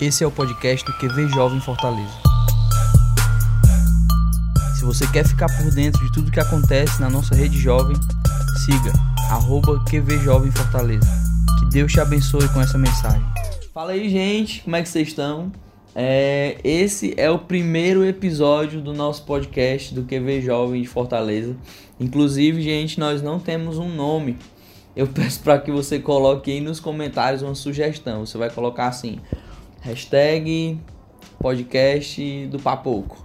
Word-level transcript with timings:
Esse 0.00 0.24
é 0.24 0.26
o 0.26 0.30
podcast 0.30 0.84
do 0.84 0.92
QV 0.94 1.28
Jovem 1.28 1.60
Fortaleza. 1.60 2.10
Se 4.76 4.84
você 4.84 5.06
quer 5.06 5.24
ficar 5.24 5.46
por 5.56 5.72
dentro 5.72 6.04
de 6.04 6.12
tudo 6.12 6.32
que 6.32 6.40
acontece 6.40 7.00
na 7.00 7.08
nossa 7.08 7.32
rede 7.32 7.56
jovem, 7.56 7.94
siga 8.66 8.92
arroba 9.30 9.84
QV 9.84 10.18
Jovem 10.18 10.50
Fortaleza. 10.50 11.06
Que 11.60 11.66
Deus 11.66 11.92
te 11.92 12.00
abençoe 12.00 12.48
com 12.48 12.60
essa 12.60 12.76
mensagem. 12.76 13.24
Fala 13.72 13.92
aí, 13.92 14.10
gente, 14.10 14.62
como 14.62 14.74
é 14.74 14.82
que 14.82 14.88
vocês 14.88 15.06
estão? 15.06 15.52
É, 15.94 16.58
esse 16.64 17.14
é 17.16 17.30
o 17.30 17.38
primeiro 17.38 18.04
episódio 18.04 18.80
do 18.80 18.92
nosso 18.92 19.22
podcast 19.24 19.94
do 19.94 20.02
QV 20.02 20.42
Jovem 20.42 20.82
de 20.82 20.88
Fortaleza. 20.88 21.56
Inclusive, 22.00 22.60
gente, 22.60 22.98
nós 22.98 23.22
não 23.22 23.38
temos 23.38 23.78
um 23.78 23.94
nome. 23.94 24.36
Eu 24.96 25.06
peço 25.08 25.40
para 25.40 25.56
que 25.60 25.70
você 25.70 26.00
coloque 26.00 26.50
aí 26.50 26.60
nos 26.60 26.80
comentários 26.80 27.42
uma 27.42 27.54
sugestão. 27.54 28.26
Você 28.26 28.36
vai 28.36 28.50
colocar 28.50 28.88
assim: 28.88 29.20
hashtag 29.84 30.80
podcast 31.38 32.46
do 32.46 32.58
Papoco. 32.58 33.22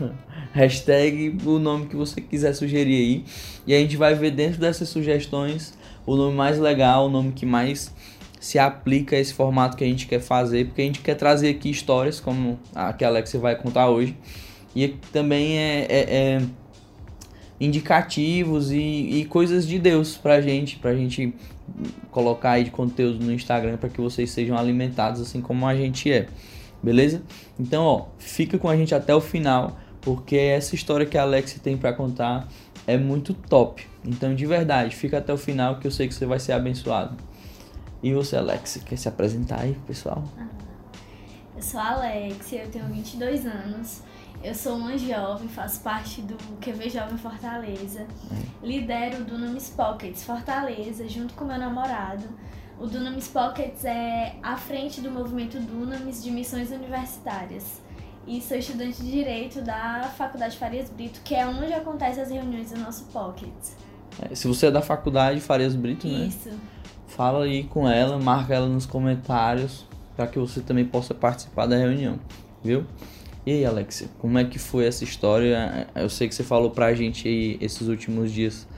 hashtag 0.54 1.36
o 1.44 1.58
nome 1.58 1.86
que 1.86 1.94
você 1.94 2.18
quiser 2.18 2.54
sugerir 2.54 2.96
aí. 2.96 3.24
E 3.66 3.74
a 3.74 3.78
gente 3.78 3.98
vai 3.98 4.14
ver 4.14 4.30
dentro 4.30 4.58
dessas 4.58 4.88
sugestões 4.88 5.74
o 6.06 6.16
nome 6.16 6.34
mais 6.34 6.58
legal, 6.58 7.06
o 7.06 7.10
nome 7.10 7.32
que 7.32 7.44
mais 7.44 7.94
se 8.40 8.58
aplica 8.58 9.16
a 9.16 9.18
esse 9.18 9.34
formato 9.34 9.76
que 9.76 9.84
a 9.84 9.86
gente 9.86 10.06
quer 10.06 10.20
fazer, 10.20 10.64
porque 10.64 10.80
a 10.80 10.84
gente 10.86 11.00
quer 11.00 11.14
trazer 11.14 11.50
aqui 11.50 11.68
histórias 11.70 12.18
como 12.18 12.58
a 12.74 12.94
que 12.94 13.04
a 13.04 13.08
Alexia 13.08 13.38
vai 13.38 13.54
contar 13.54 13.90
hoje. 13.90 14.16
E 14.74 14.88
também 15.12 15.58
é, 15.58 15.86
é, 15.90 16.14
é 16.16 16.42
indicativos 17.60 18.72
e, 18.72 18.78
e, 18.78 19.24
coisas 19.26 19.66
de 19.66 19.78
Deus 19.78 20.16
pra 20.16 20.40
gente, 20.40 20.78
pra 20.78 20.94
gente 20.94 21.34
colocar 22.10 22.52
aí 22.52 22.64
de 22.64 22.70
conteúdo 22.70 23.24
no 23.24 23.32
Instagram 23.32 23.76
para 23.76 23.88
que 23.88 24.00
vocês 24.00 24.30
sejam 24.30 24.56
alimentados 24.56 25.20
assim 25.20 25.40
como 25.40 25.66
a 25.66 25.74
gente 25.74 26.10
é. 26.10 26.28
Beleza? 26.82 27.22
Então, 27.58 27.84
ó, 27.84 28.06
fica 28.18 28.58
com 28.58 28.68
a 28.68 28.76
gente 28.76 28.94
até 28.94 29.14
o 29.14 29.20
final, 29.20 29.78
porque 30.00 30.36
essa 30.36 30.74
história 30.74 31.06
que 31.06 31.16
a 31.16 31.22
Alex 31.22 31.54
tem 31.62 31.76
para 31.76 31.92
contar 31.92 32.48
é 32.86 32.96
muito 32.96 33.32
top. 33.32 33.86
Então, 34.04 34.34
de 34.34 34.44
verdade, 34.46 34.96
fica 34.96 35.18
até 35.18 35.32
o 35.32 35.38
final 35.38 35.78
que 35.78 35.86
eu 35.86 35.90
sei 35.90 36.08
que 36.08 36.14
você 36.14 36.26
vai 36.26 36.40
ser 36.40 36.52
abençoado. 36.52 37.16
E 38.02 38.12
você, 38.12 38.36
Alex, 38.36 38.82
quer 38.84 38.96
se 38.96 39.08
apresentar 39.08 39.60
aí, 39.60 39.76
pessoal? 39.86 40.24
Ah, 40.36 40.48
eu 41.54 41.62
sou 41.62 41.78
a 41.78 41.92
Alex, 41.92 42.52
eu 42.52 42.68
tenho 42.68 42.86
22 42.86 43.46
anos. 43.46 44.02
Eu 44.42 44.56
sou 44.56 44.74
uma 44.76 44.98
jovem, 44.98 45.46
faço 45.46 45.80
parte 45.82 46.20
do 46.20 46.34
QV 46.56 46.90
Jovem 46.90 47.16
Fortaleza. 47.16 48.04
Lidero 48.60 49.20
o 49.20 49.24
Dunamis 49.24 49.70
Pockets 49.70 50.24
Fortaleza, 50.24 51.08
junto 51.08 51.32
com 51.34 51.44
meu 51.44 51.56
namorado. 51.56 52.24
O 52.76 52.88
Dunamis 52.88 53.28
Pockets 53.28 53.84
é 53.84 54.34
à 54.42 54.56
frente 54.56 55.00
do 55.00 55.12
movimento 55.12 55.60
Dunamis 55.60 56.24
de 56.24 56.32
missões 56.32 56.72
universitárias. 56.72 57.80
E 58.26 58.40
sou 58.40 58.56
estudante 58.56 59.00
de 59.00 59.12
Direito 59.12 59.62
da 59.62 60.10
Faculdade 60.18 60.58
Farias 60.58 60.90
Brito, 60.90 61.20
que 61.22 61.36
é 61.36 61.46
onde 61.46 61.72
acontecem 61.72 62.24
as 62.24 62.30
reuniões 62.30 62.72
do 62.72 62.80
nosso 62.80 63.04
Pockets. 63.12 63.76
É, 64.20 64.34
se 64.34 64.48
você 64.48 64.66
é 64.66 64.70
da 64.72 64.82
Faculdade 64.82 65.40
Farias 65.40 65.76
Brito, 65.76 66.08
né? 66.08 66.26
Isso. 66.26 66.50
Fala 67.06 67.44
aí 67.44 67.62
com 67.62 67.88
ela, 67.88 68.18
marca 68.18 68.54
ela 68.54 68.68
nos 68.68 68.86
comentários, 68.86 69.86
para 70.16 70.26
que 70.26 70.38
você 70.40 70.60
também 70.60 70.84
possa 70.84 71.14
participar 71.14 71.66
da 71.66 71.76
reunião, 71.76 72.18
viu? 72.62 72.84
E 73.44 73.50
aí, 73.50 73.64
Alexia, 73.64 74.08
como 74.18 74.38
é 74.38 74.44
que 74.44 74.58
foi 74.58 74.86
essa 74.86 75.02
história? 75.02 75.88
Eu 75.96 76.08
sei 76.08 76.28
que 76.28 76.34
você 76.34 76.44
falou 76.44 76.70
pra 76.70 76.94
gente 76.94 77.26
aí 77.26 77.58
esses 77.60 77.88
últimos 77.88 78.30
dias 78.30 78.68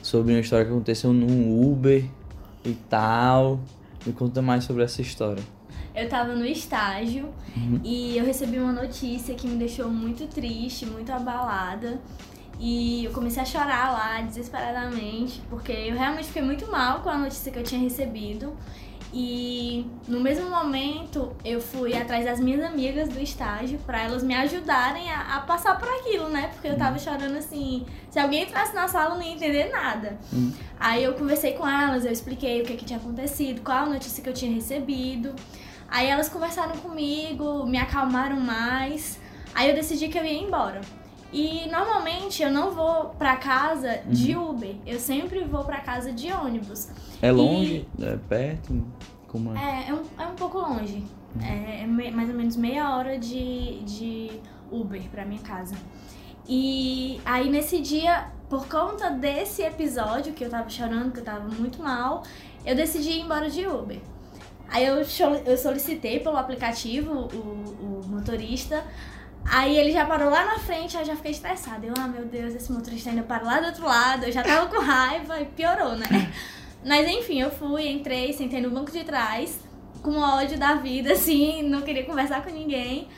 sobre 0.00 0.32
uma 0.32 0.40
história 0.40 0.64
que 0.64 0.70
aconteceu 0.70 1.12
num 1.12 1.60
Uber 1.60 2.04
e 2.64 2.72
tal. 2.88 3.58
Me 4.06 4.12
conta 4.12 4.40
mais 4.40 4.62
sobre 4.62 4.84
essa 4.84 5.02
história. 5.02 5.42
Eu 5.94 6.08
tava 6.08 6.34
no 6.34 6.44
estágio 6.44 7.28
uhum. 7.56 7.80
e 7.82 8.16
eu 8.16 8.24
recebi 8.24 8.58
uma 8.58 8.72
notícia 8.72 9.34
que 9.34 9.46
me 9.46 9.56
deixou 9.56 9.88
muito 9.90 10.26
triste, 10.28 10.86
muito 10.86 11.10
abalada. 11.10 12.00
E 12.60 13.04
eu 13.04 13.10
comecei 13.10 13.42
a 13.42 13.44
chorar 13.44 13.92
lá 13.92 14.20
desesperadamente, 14.22 15.42
porque 15.50 15.72
eu 15.72 15.96
realmente 15.96 16.28
fiquei 16.28 16.42
muito 16.42 16.70
mal 16.70 17.00
com 17.00 17.10
a 17.10 17.18
notícia 17.18 17.50
que 17.50 17.58
eu 17.58 17.64
tinha 17.64 17.80
recebido. 17.80 18.52
E 19.12 19.86
no 20.08 20.20
mesmo 20.20 20.48
momento 20.48 21.36
eu 21.44 21.60
fui 21.60 21.94
atrás 21.94 22.24
das 22.24 22.40
minhas 22.40 22.64
amigas 22.64 23.10
do 23.10 23.20
estágio 23.20 23.78
para 23.80 24.02
elas 24.02 24.22
me 24.22 24.34
ajudarem 24.34 25.10
a, 25.10 25.36
a, 25.36 25.40
passar 25.40 25.78
por 25.78 25.86
aquilo, 25.86 26.30
né? 26.30 26.48
Porque 26.54 26.68
eu 26.68 26.78
tava 26.78 26.98
chorando 26.98 27.36
assim. 27.36 27.84
Se 28.10 28.18
alguém 28.18 28.44
entrasse 28.44 28.74
na 28.74 28.88
sala, 28.88 29.14
eu 29.14 29.18
não 29.18 29.22
ia 29.22 29.34
entender 29.34 29.70
nada. 29.70 30.18
Hum. 30.32 30.50
Aí 30.80 31.04
eu 31.04 31.12
conversei 31.12 31.52
com 31.52 31.68
elas, 31.68 32.06
eu 32.06 32.12
expliquei 32.12 32.62
o 32.62 32.64
que, 32.64 32.74
que 32.74 32.86
tinha 32.86 32.98
acontecido, 32.98 33.60
qual 33.60 33.84
a 33.84 33.86
notícia 33.86 34.22
que 34.22 34.30
eu 34.30 34.34
tinha 34.34 34.52
recebido. 34.54 35.34
Aí 35.88 36.08
elas 36.08 36.30
conversaram 36.30 36.76
comigo, 36.78 37.66
me 37.66 37.76
acalmaram 37.76 38.40
mais. 38.40 39.20
Aí 39.54 39.68
eu 39.68 39.74
decidi 39.74 40.08
que 40.08 40.18
eu 40.18 40.24
ia 40.24 40.42
embora. 40.42 40.80
E 41.32 41.66
normalmente 41.70 42.42
eu 42.42 42.50
não 42.50 42.72
vou 42.72 43.06
pra 43.18 43.36
casa 43.36 44.00
de 44.06 44.36
uhum. 44.36 44.50
Uber, 44.50 44.76
eu 44.86 45.00
sempre 45.00 45.42
vou 45.44 45.64
pra 45.64 45.80
casa 45.80 46.12
de 46.12 46.30
ônibus. 46.30 46.88
É 47.22 47.32
longe? 47.32 47.86
E... 47.98 48.04
É 48.04 48.16
perto? 48.16 48.84
Como 49.28 49.56
é? 49.56 49.86
É, 49.86 49.88
é 49.88 49.94
um, 49.94 50.02
é 50.18 50.26
um 50.26 50.34
pouco 50.34 50.58
longe. 50.58 51.02
Uhum. 51.34 51.42
É, 51.42 51.84
é 51.84 51.86
mais 51.86 52.28
ou 52.28 52.34
menos 52.34 52.54
meia 52.56 52.94
hora 52.94 53.18
de, 53.18 53.80
de 53.80 54.30
Uber 54.70 55.02
pra 55.10 55.24
minha 55.24 55.40
casa. 55.40 55.74
E 56.46 57.18
aí 57.24 57.48
nesse 57.48 57.80
dia, 57.80 58.26
por 58.50 58.68
conta 58.68 59.08
desse 59.10 59.62
episódio 59.62 60.34
que 60.34 60.44
eu 60.44 60.50
tava 60.50 60.68
chorando, 60.68 61.12
que 61.12 61.20
eu 61.20 61.24
tava 61.24 61.48
muito 61.48 61.82
mal, 61.82 62.24
eu 62.66 62.76
decidi 62.76 63.12
ir 63.12 63.20
embora 63.20 63.48
de 63.48 63.66
Uber. 63.66 64.00
Aí 64.68 64.84
eu, 64.86 64.96
eu 65.46 65.56
solicitei 65.56 66.20
pelo 66.20 66.36
aplicativo 66.36 67.28
o, 67.32 68.00
o 68.02 68.06
motorista. 68.06 68.84
Aí 69.44 69.76
ele 69.76 69.92
já 69.92 70.06
parou 70.06 70.30
lá 70.30 70.44
na 70.44 70.58
frente, 70.58 70.96
aí 70.96 71.02
eu 71.02 71.06
já 71.06 71.16
fiquei 71.16 71.32
estressada. 71.32 71.84
Eu, 71.84 71.94
ah, 71.98 72.08
meu 72.08 72.24
Deus, 72.24 72.54
esse 72.54 72.70
motorista 72.72 73.10
ainda 73.10 73.22
parou 73.22 73.46
lá 73.46 73.60
do 73.60 73.66
outro 73.66 73.84
lado. 73.84 74.24
Eu 74.24 74.32
já 74.32 74.42
tava 74.42 74.66
com 74.66 74.80
raiva 74.80 75.40
e 75.40 75.44
piorou, 75.46 75.96
né? 75.96 76.06
Mas 76.84 77.08
enfim, 77.08 77.40
eu 77.40 77.50
fui, 77.50 77.88
entrei, 77.88 78.32
sentei 78.32 78.60
no 78.60 78.70
banco 78.70 78.90
de 78.90 79.04
trás, 79.04 79.60
com 80.02 80.18
ódio 80.18 80.58
da 80.58 80.74
vida, 80.74 81.12
assim, 81.12 81.62
não 81.62 81.82
queria 81.82 82.04
conversar 82.04 82.42
com 82.42 82.50
ninguém. 82.50 83.08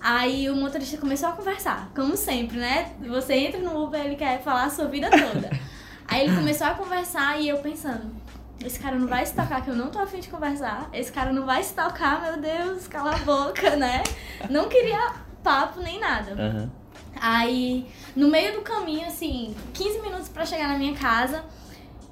Aí 0.00 0.50
o 0.50 0.56
motorista 0.56 0.98
começou 0.98 1.28
a 1.28 1.32
conversar, 1.32 1.88
como 1.94 2.16
sempre, 2.16 2.58
né? 2.58 2.92
Você 3.06 3.34
entra 3.34 3.60
no 3.60 3.84
Uber, 3.84 4.04
ele 4.04 4.16
quer 4.16 4.42
falar 4.42 4.64
a 4.64 4.70
sua 4.70 4.86
vida 4.86 5.08
toda. 5.08 5.50
Aí 6.08 6.24
ele 6.24 6.34
começou 6.34 6.66
a 6.66 6.74
conversar 6.74 7.40
e 7.40 7.48
eu 7.48 7.58
pensando, 7.58 8.10
esse 8.64 8.78
cara 8.78 8.98
não 8.98 9.06
vai 9.06 9.24
se 9.24 9.34
tocar 9.34 9.62
que 9.62 9.70
eu 9.70 9.76
não 9.76 9.88
tô 9.88 10.00
afim 10.00 10.18
de 10.18 10.28
conversar. 10.28 10.90
Esse 10.92 11.12
cara 11.12 11.32
não 11.32 11.46
vai 11.46 11.62
se 11.62 11.72
tocar, 11.72 12.20
meu 12.20 12.40
Deus, 12.40 12.88
cala 12.88 13.14
a 13.14 13.18
boca, 13.18 13.76
né? 13.76 14.02
Não 14.50 14.68
queria 14.68 15.14
papo 15.42 15.80
nem 15.80 15.98
nada. 15.98 16.32
Uhum. 16.32 16.70
Aí, 17.20 17.86
no 18.16 18.28
meio 18.28 18.54
do 18.54 18.62
caminho, 18.62 19.06
assim, 19.06 19.54
15 19.72 20.00
minutos 20.00 20.28
para 20.28 20.44
chegar 20.44 20.68
na 20.68 20.78
minha 20.78 20.94
casa, 20.94 21.44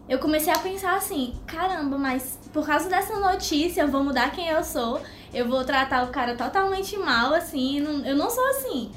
eu 0.08 0.18
comecei 0.18 0.52
a 0.52 0.58
pensar 0.58 0.96
assim, 0.96 1.34
caramba, 1.46 1.96
mas 1.96 2.38
por 2.52 2.66
causa 2.66 2.88
dessa 2.88 3.18
notícia 3.18 3.82
eu 3.82 3.88
vou 3.88 4.02
mudar 4.02 4.30
quem 4.32 4.48
eu 4.48 4.62
sou, 4.62 5.00
eu 5.32 5.48
vou 5.48 5.64
tratar 5.64 6.04
o 6.04 6.08
cara 6.08 6.34
totalmente 6.34 6.96
mal, 6.96 7.32
assim, 7.32 7.80
não, 7.80 8.04
eu 8.04 8.16
não 8.16 8.28
sou 8.28 8.44
assim. 8.50 8.91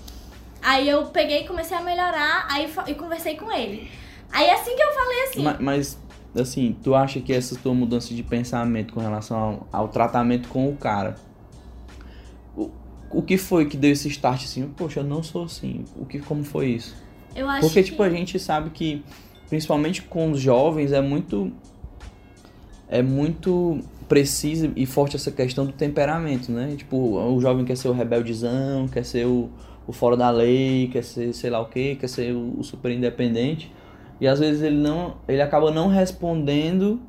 Aí 0.61 0.88
eu 0.88 1.05
peguei 1.07 1.44
e 1.44 1.47
comecei 1.47 1.77
a 1.77 1.81
melhorar, 1.81 2.47
aí 2.50 2.71
e 2.88 2.95
conversei 2.95 3.35
com 3.35 3.51
ele. 3.51 3.91
Aí 4.31 4.50
assim 4.50 4.75
que 4.75 4.81
eu 4.81 4.94
falei 4.94 5.23
assim. 5.23 5.44
Mas, 5.44 5.59
mas, 5.59 6.00
assim, 6.39 6.75
tu 6.81 6.95
acha 6.95 7.19
que 7.19 7.33
essa 7.33 7.55
tua 7.57 7.73
mudança 7.73 8.13
de 8.13 8.23
pensamento 8.23 8.94
com 8.94 9.00
relação 9.00 9.38
ao, 9.38 9.67
ao 9.71 9.88
tratamento 9.89 10.47
com 10.47 10.67
o 10.69 10.75
cara. 10.75 11.15
O, 13.13 13.22
que 13.22 13.38
foi 13.38 13.66
que 13.66 13.78
deu 13.78 13.91
esse 13.91 14.07
start 14.07 14.44
assim? 14.44 14.68
Poxa, 14.75 15.00
eu 15.00 15.03
não 15.03 15.22
sou 15.22 15.44
assim. 15.44 15.85
O 15.96 16.06
que, 16.06 16.19
como 16.19 16.44
foi 16.44 16.68
isso? 16.68 16.96
Eu 17.35 17.50
acho 17.50 17.62
Porque, 17.62 17.84
que... 17.84 17.91
tipo, 17.91 18.03
a 18.03 18.09
gente 18.09 18.40
sabe 18.40 18.69
que 18.69 19.03
principalmente 19.53 20.01
com 20.01 20.31
os 20.31 20.40
jovens, 20.40 20.91
é 20.91 21.01
muito 21.01 21.51
é 22.90 23.01
muito 23.01 23.79
precisa 24.07 24.72
e 24.75 24.85
forte 24.85 25.16
essa 25.16 25.31
questão 25.31 25.66
do 25.66 25.72
temperamento, 25.72 26.51
né? 26.51 26.75
Tipo, 26.78 26.97
o 26.97 27.39
jovem 27.39 27.63
quer 27.65 27.77
ser 27.77 27.88
o 27.88 27.94
rebeldezão, 27.94 28.88
quer 28.88 29.06
ser 29.06 29.25
o, 29.25 29.50
o 29.88 29.94
fora 29.94 30.18
da 30.18 30.30
lei, 30.30 30.89
quer 30.92 31.04
ser 31.04 31.33
sei 31.33 31.50
lá 31.50 31.62
o 31.62 31.66
que, 31.66 31.95
quer 31.95 32.07
ser 32.07 32.33
o, 32.33 32.59
o, 32.59 32.63
super 32.63 32.92
independente. 32.92 33.71
E 34.19 34.27
às 34.27 34.39
vezes 34.39 34.62
ele 34.62 34.77
não, 34.77 35.16
ele 35.27 35.42
acaba 35.42 35.71
não 35.71 35.88
respondendo 35.88 37.00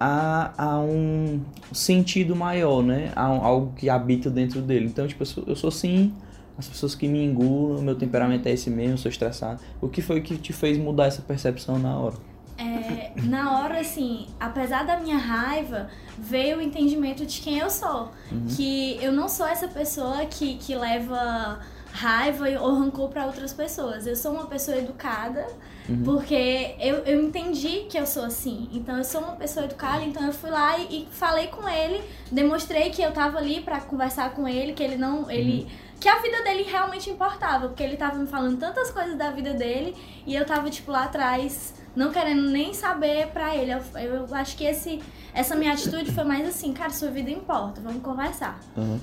a, 0.00 0.52
a 0.56 0.80
um 0.80 1.40
sentido 1.72 2.34
maior, 2.34 2.82
né? 2.82 3.12
A, 3.14 3.30
um, 3.30 3.44
algo 3.44 3.72
que 3.76 3.90
habita 3.90 4.30
dentro 4.30 4.62
dele. 4.62 4.86
Então, 4.86 5.06
tipo, 5.06 5.22
eu 5.22 5.26
sou, 5.26 5.44
eu 5.46 5.56
sou 5.56 5.70
sim 5.70 6.12
as 6.60 6.68
pessoas 6.68 6.94
que 6.94 7.08
me 7.08 7.24
engulam, 7.24 7.80
meu 7.80 7.94
temperamento 7.94 8.46
é 8.46 8.52
esse 8.52 8.68
mesmo, 8.68 8.98
sou 8.98 9.10
estressado. 9.10 9.62
O 9.80 9.88
que 9.88 10.02
foi 10.02 10.20
que 10.20 10.36
te 10.36 10.52
fez 10.52 10.76
mudar 10.76 11.06
essa 11.06 11.22
percepção 11.22 11.78
na 11.78 11.98
hora? 11.98 12.16
É, 12.58 13.12
na 13.22 13.58
hora, 13.58 13.80
assim, 13.80 14.26
apesar 14.38 14.84
da 14.84 15.00
minha 15.00 15.16
raiva, 15.16 15.88
veio 16.18 16.58
o 16.58 16.60
entendimento 16.60 17.24
de 17.24 17.40
quem 17.40 17.58
eu 17.58 17.70
sou. 17.70 18.10
Uhum. 18.30 18.44
Que 18.46 19.02
eu 19.02 19.10
não 19.10 19.26
sou 19.26 19.46
essa 19.46 19.68
pessoa 19.68 20.26
que, 20.26 20.56
que 20.56 20.74
leva 20.74 21.60
raiva 21.90 22.46
ou 22.60 22.74
rancor 22.74 23.08
para 23.08 23.24
outras 23.24 23.54
pessoas. 23.54 24.06
Eu 24.06 24.14
sou 24.14 24.32
uma 24.32 24.46
pessoa 24.46 24.76
educada, 24.76 25.46
Uhum. 25.90 26.04
Porque 26.04 26.76
eu, 26.78 26.98
eu 26.98 27.20
entendi 27.22 27.86
que 27.88 27.98
eu 27.98 28.06
sou 28.06 28.24
assim. 28.24 28.68
Então 28.72 28.96
eu 28.96 29.04
sou 29.04 29.20
uma 29.20 29.34
pessoa 29.34 29.66
educada, 29.66 30.04
então 30.04 30.24
eu 30.24 30.32
fui 30.32 30.50
lá 30.50 30.78
e, 30.78 31.02
e 31.02 31.08
falei 31.10 31.48
com 31.48 31.68
ele, 31.68 32.00
demonstrei 32.30 32.90
que 32.90 33.02
eu 33.02 33.10
tava 33.10 33.38
ali 33.38 33.60
para 33.60 33.80
conversar 33.80 34.30
com 34.32 34.46
ele, 34.46 34.72
que 34.72 34.82
ele 34.82 34.96
não. 34.96 35.28
Ele, 35.30 35.62
uhum. 35.62 35.90
Que 36.00 36.08
a 36.08 36.18
vida 36.22 36.42
dele 36.42 36.62
realmente 36.62 37.10
importava, 37.10 37.68
porque 37.68 37.82
ele 37.82 37.96
tava 37.96 38.16
me 38.16 38.26
falando 38.26 38.58
tantas 38.58 38.90
coisas 38.90 39.18
da 39.18 39.30
vida 39.32 39.52
dele 39.52 39.94
e 40.26 40.34
eu 40.34 40.46
tava, 40.46 40.70
tipo, 40.70 40.90
lá 40.90 41.04
atrás, 41.04 41.74
não 41.94 42.10
querendo 42.10 42.48
nem 42.48 42.72
saber 42.72 43.26
pra 43.26 43.54
ele. 43.54 43.72
Eu, 43.72 43.82
eu 43.98 44.34
acho 44.34 44.56
que 44.56 44.64
esse, 44.64 45.02
essa 45.34 45.54
minha 45.54 45.74
atitude 45.74 46.10
foi 46.10 46.24
mais 46.24 46.48
assim, 46.48 46.72
cara, 46.72 46.88
sua 46.88 47.10
vida 47.10 47.30
importa, 47.30 47.82
vamos 47.82 48.02
conversar. 48.02 48.58
Uhum. 48.74 48.98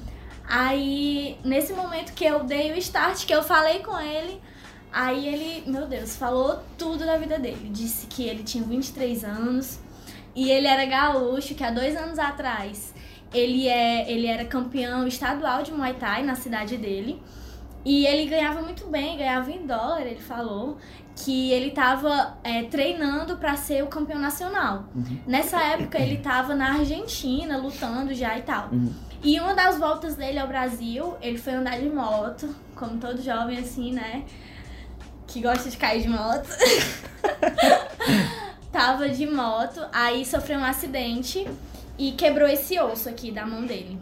Aí, 0.50 1.38
nesse 1.44 1.74
momento 1.74 2.14
que 2.14 2.26
eu 2.26 2.44
dei 2.46 2.72
o 2.72 2.78
start, 2.78 3.26
que 3.26 3.36
eu 3.36 3.44
falei 3.44 3.80
com 3.80 4.00
ele, 4.00 4.42
aí 4.98 5.28
ele, 5.28 5.64
meu 5.70 5.86
Deus, 5.86 6.16
falou 6.16 6.60
tudo 6.76 7.06
da 7.06 7.18
vida 7.18 7.38
dele. 7.38 7.70
Disse 7.72 8.08
que 8.08 8.24
ele 8.24 8.42
tinha 8.42 8.64
23 8.64 9.24
anos 9.24 9.80
e 10.36 10.50
ele 10.50 10.66
era 10.66 10.86
gaúcho, 10.86 11.54
que 11.54 11.64
há 11.64 11.70
dois 11.70 11.96
anos 11.96 12.18
atrás 12.18 12.94
ele, 13.32 13.68
é, 13.68 14.12
ele 14.12 14.26
era 14.26 14.44
campeão 14.46 15.08
estadual 15.08 15.62
de 15.62 15.72
Muay 15.72 15.94
Thai 15.94 16.24
na 16.24 16.34
cidade 16.34 16.78
dele. 16.78 17.22
E 17.86 18.08
ele 18.08 18.28
ganhava 18.28 18.62
muito 18.62 18.88
bem, 18.88 19.18
ganhava 19.18 19.52
em 19.52 19.66
dólar, 19.66 20.02
ele 20.02 20.20
falou 20.20 20.78
que 21.16 21.52
ele 21.52 21.68
estava 21.68 22.38
é, 22.44 22.64
treinando 22.64 23.38
para 23.38 23.56
ser 23.56 23.84
o 23.84 23.88
campeão 23.88 24.20
nacional. 24.20 24.86
Uhum. 24.96 25.20
Nessa 25.26 25.62
época 25.62 26.00
ele 26.00 26.16
estava 26.16 26.54
na 26.56 26.74
Argentina, 26.74 27.56
lutando 27.58 28.14
já 28.14 28.38
e 28.38 28.42
tal. 28.42 28.70
Uhum. 28.72 28.92
E 29.24 29.40
uma 29.40 29.54
das 29.54 29.78
voltas 29.78 30.16
dele 30.16 30.38
ao 30.38 30.48
Brasil, 30.48 31.16
ele 31.22 31.38
foi 31.38 31.54
andar 31.54 31.80
de 31.80 31.90
moto, 31.90 32.54
como 32.76 32.98
todo 32.98 33.22
jovem 33.22 33.60
assim, 33.60 33.94
né? 33.94 34.24
Que 35.28 35.42
gosta 35.42 35.70
de 35.70 35.78
cair 35.78 36.02
de 36.02 36.10
moto. 36.10 36.48
Tava 38.72 39.10
de 39.10 39.26
moto, 39.26 39.82
aí 39.92 40.26
sofreu 40.26 40.60
um 40.60 40.64
acidente 40.64 41.48
e 41.98 42.12
quebrou 42.12 42.48
esse 42.48 42.80
osso 42.80 43.10
aqui 43.10 43.32
da 43.32 43.46
mão 43.46 43.66
dele. 43.66 43.98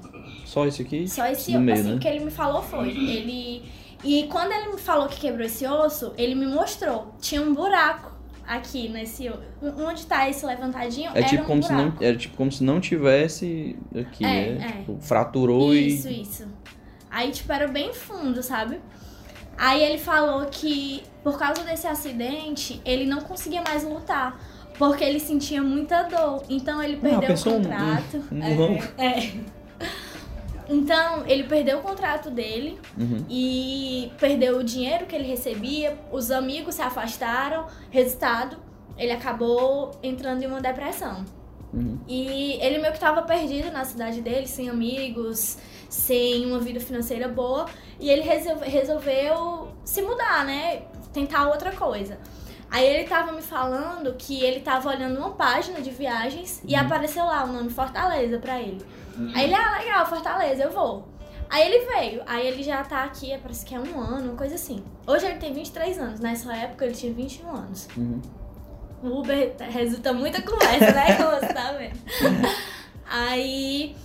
Só 0.45 0.65
esse 0.65 0.81
aqui? 0.81 1.07
Só 1.07 1.25
esse 1.27 1.51
osso. 1.51 1.59
Meio, 1.59 1.79
assim, 1.79 1.93
né? 1.93 1.99
que 1.99 2.07
ele 2.07 2.25
me 2.25 2.31
falou 2.31 2.61
foi. 2.61 2.89
Ele. 2.89 3.63
E 4.03 4.27
quando 4.27 4.51
ele 4.51 4.73
me 4.73 4.77
falou 4.77 5.07
que 5.07 5.19
quebrou 5.19 5.45
esse 5.45 5.65
osso, 5.65 6.13
ele 6.17 6.35
me 6.35 6.45
mostrou. 6.45 7.13
Tinha 7.19 7.41
um 7.41 7.53
buraco 7.53 8.13
aqui 8.47 8.89
nesse 8.89 9.31
onde 9.61 10.05
tá 10.05 10.29
esse 10.29 10.45
levantadinho 10.45 11.09
é 11.15 11.23
tipo 11.23 11.43
um 11.43 11.47
como 11.47 11.61
buraco. 11.61 11.81
se 11.81 11.99
não 11.99 12.07
era 12.07 12.17
tipo 12.17 12.37
como 12.37 12.51
se 12.51 12.63
não 12.63 12.79
tivesse 12.79 13.75
aqui 13.95 14.23
é, 14.23 14.53
né? 14.53 14.67
é. 14.67 14.79
Tipo, 14.79 14.99
fraturou 14.99 15.73
isso, 15.73 16.07
e 16.07 16.21
isso 16.21 16.43
isso 16.43 16.47
aí 17.09 17.31
tipo 17.31 17.51
era 17.51 17.67
bem 17.67 17.91
fundo 17.91 18.43
sabe 18.43 18.79
aí 19.57 19.83
ele 19.83 19.97
falou 19.97 20.45
que 20.45 21.03
por 21.23 21.37
causa 21.37 21.63
desse 21.63 21.87
acidente 21.87 22.81
ele 22.85 23.05
não 23.05 23.21
conseguia 23.21 23.61
mais 23.61 23.83
lutar 23.83 24.39
porque 24.77 25.03
ele 25.03 25.19
sentia 25.19 25.61
muita 25.61 26.03
dor 26.03 26.43
então 26.49 26.81
ele 26.81 26.97
ah, 26.97 27.19
perdeu 27.19 27.35
o 27.35 27.43
contrato 27.43 28.23
um, 28.31 28.37
um, 28.37 28.77
é, 28.97 29.19
é. 29.19 29.33
Então, 30.67 31.23
ele 31.27 31.43
perdeu 31.43 31.79
o 31.79 31.81
contrato 31.81 32.31
dele 32.31 32.79
uhum. 32.97 33.23
e 33.29 34.11
perdeu 34.19 34.57
o 34.57 34.63
dinheiro 34.63 35.05
que 35.05 35.15
ele 35.15 35.27
recebia, 35.27 35.97
os 36.11 36.31
amigos 36.31 36.75
se 36.75 36.81
afastaram, 36.81 37.67
resultado, 37.91 38.57
ele 38.97 39.11
acabou 39.11 39.91
entrando 40.01 40.41
em 40.43 40.47
uma 40.47 40.61
depressão. 40.61 41.23
Uhum. 41.73 41.99
E 42.07 42.53
ele 42.61 42.77
meio 42.77 42.91
que 42.91 42.97
estava 42.97 43.21
perdido 43.21 43.71
na 43.71 43.83
cidade 43.83 44.21
dele, 44.21 44.47
sem 44.47 44.69
amigos, 44.69 45.57
sem 45.89 46.45
uma 46.45 46.59
vida 46.59 46.79
financeira 46.79 47.27
boa, 47.27 47.65
e 47.99 48.09
ele 48.09 48.21
resolve, 48.21 48.67
resolveu 48.69 49.69
se 49.83 50.01
mudar, 50.01 50.45
né? 50.45 50.83
Tentar 51.13 51.47
outra 51.47 51.71
coisa. 51.71 52.17
Aí 52.69 52.85
ele 52.85 53.07
tava 53.07 53.31
me 53.31 53.41
falando 53.41 54.13
que 54.17 54.43
ele 54.43 54.59
tava 54.59 54.89
olhando 54.89 55.17
uma 55.17 55.31
página 55.31 55.81
de 55.81 55.91
viagens 55.91 56.61
uhum. 56.63 56.69
e 56.69 56.75
apareceu 56.75 57.23
lá 57.23 57.43
o 57.45 57.53
nome 57.53 57.69
Fortaleza 57.69 58.37
pra 58.39 58.59
ele. 58.59 58.85
Uhum. 59.17 59.31
Aí 59.33 59.45
ele, 59.45 59.53
ah, 59.53 59.77
legal, 59.79 60.05
Fortaleza, 60.05 60.63
eu 60.63 60.71
vou. 60.71 61.07
Aí 61.49 61.67
ele 61.67 61.85
veio, 61.85 62.21
aí 62.25 62.47
ele 62.47 62.63
já 62.63 62.83
tá 62.83 63.03
aqui, 63.03 63.37
parece 63.37 63.63
que 63.63 63.75
é 63.75 63.79
um 63.79 64.01
ano, 64.01 64.29
uma 64.29 64.35
coisa 64.35 64.55
assim. 64.55 64.83
Hoje 65.05 65.25
ele 65.25 65.37
tem 65.37 65.53
23 65.53 65.99
anos, 65.99 66.19
nessa 66.19 66.53
época 66.55 66.85
ele 66.85 66.95
tinha 66.95 67.13
21 67.13 67.55
anos. 67.55 67.87
Uhum. 67.95 68.21
O 69.03 69.19
Uber 69.19 69.55
resulta 69.59 70.11
muita 70.11 70.41
conversa, 70.41 70.91
né? 70.91 71.15
Como 71.21 71.29
você 71.29 71.53
tá 71.53 71.71
vendo. 71.73 71.99
Aí, 73.07 73.95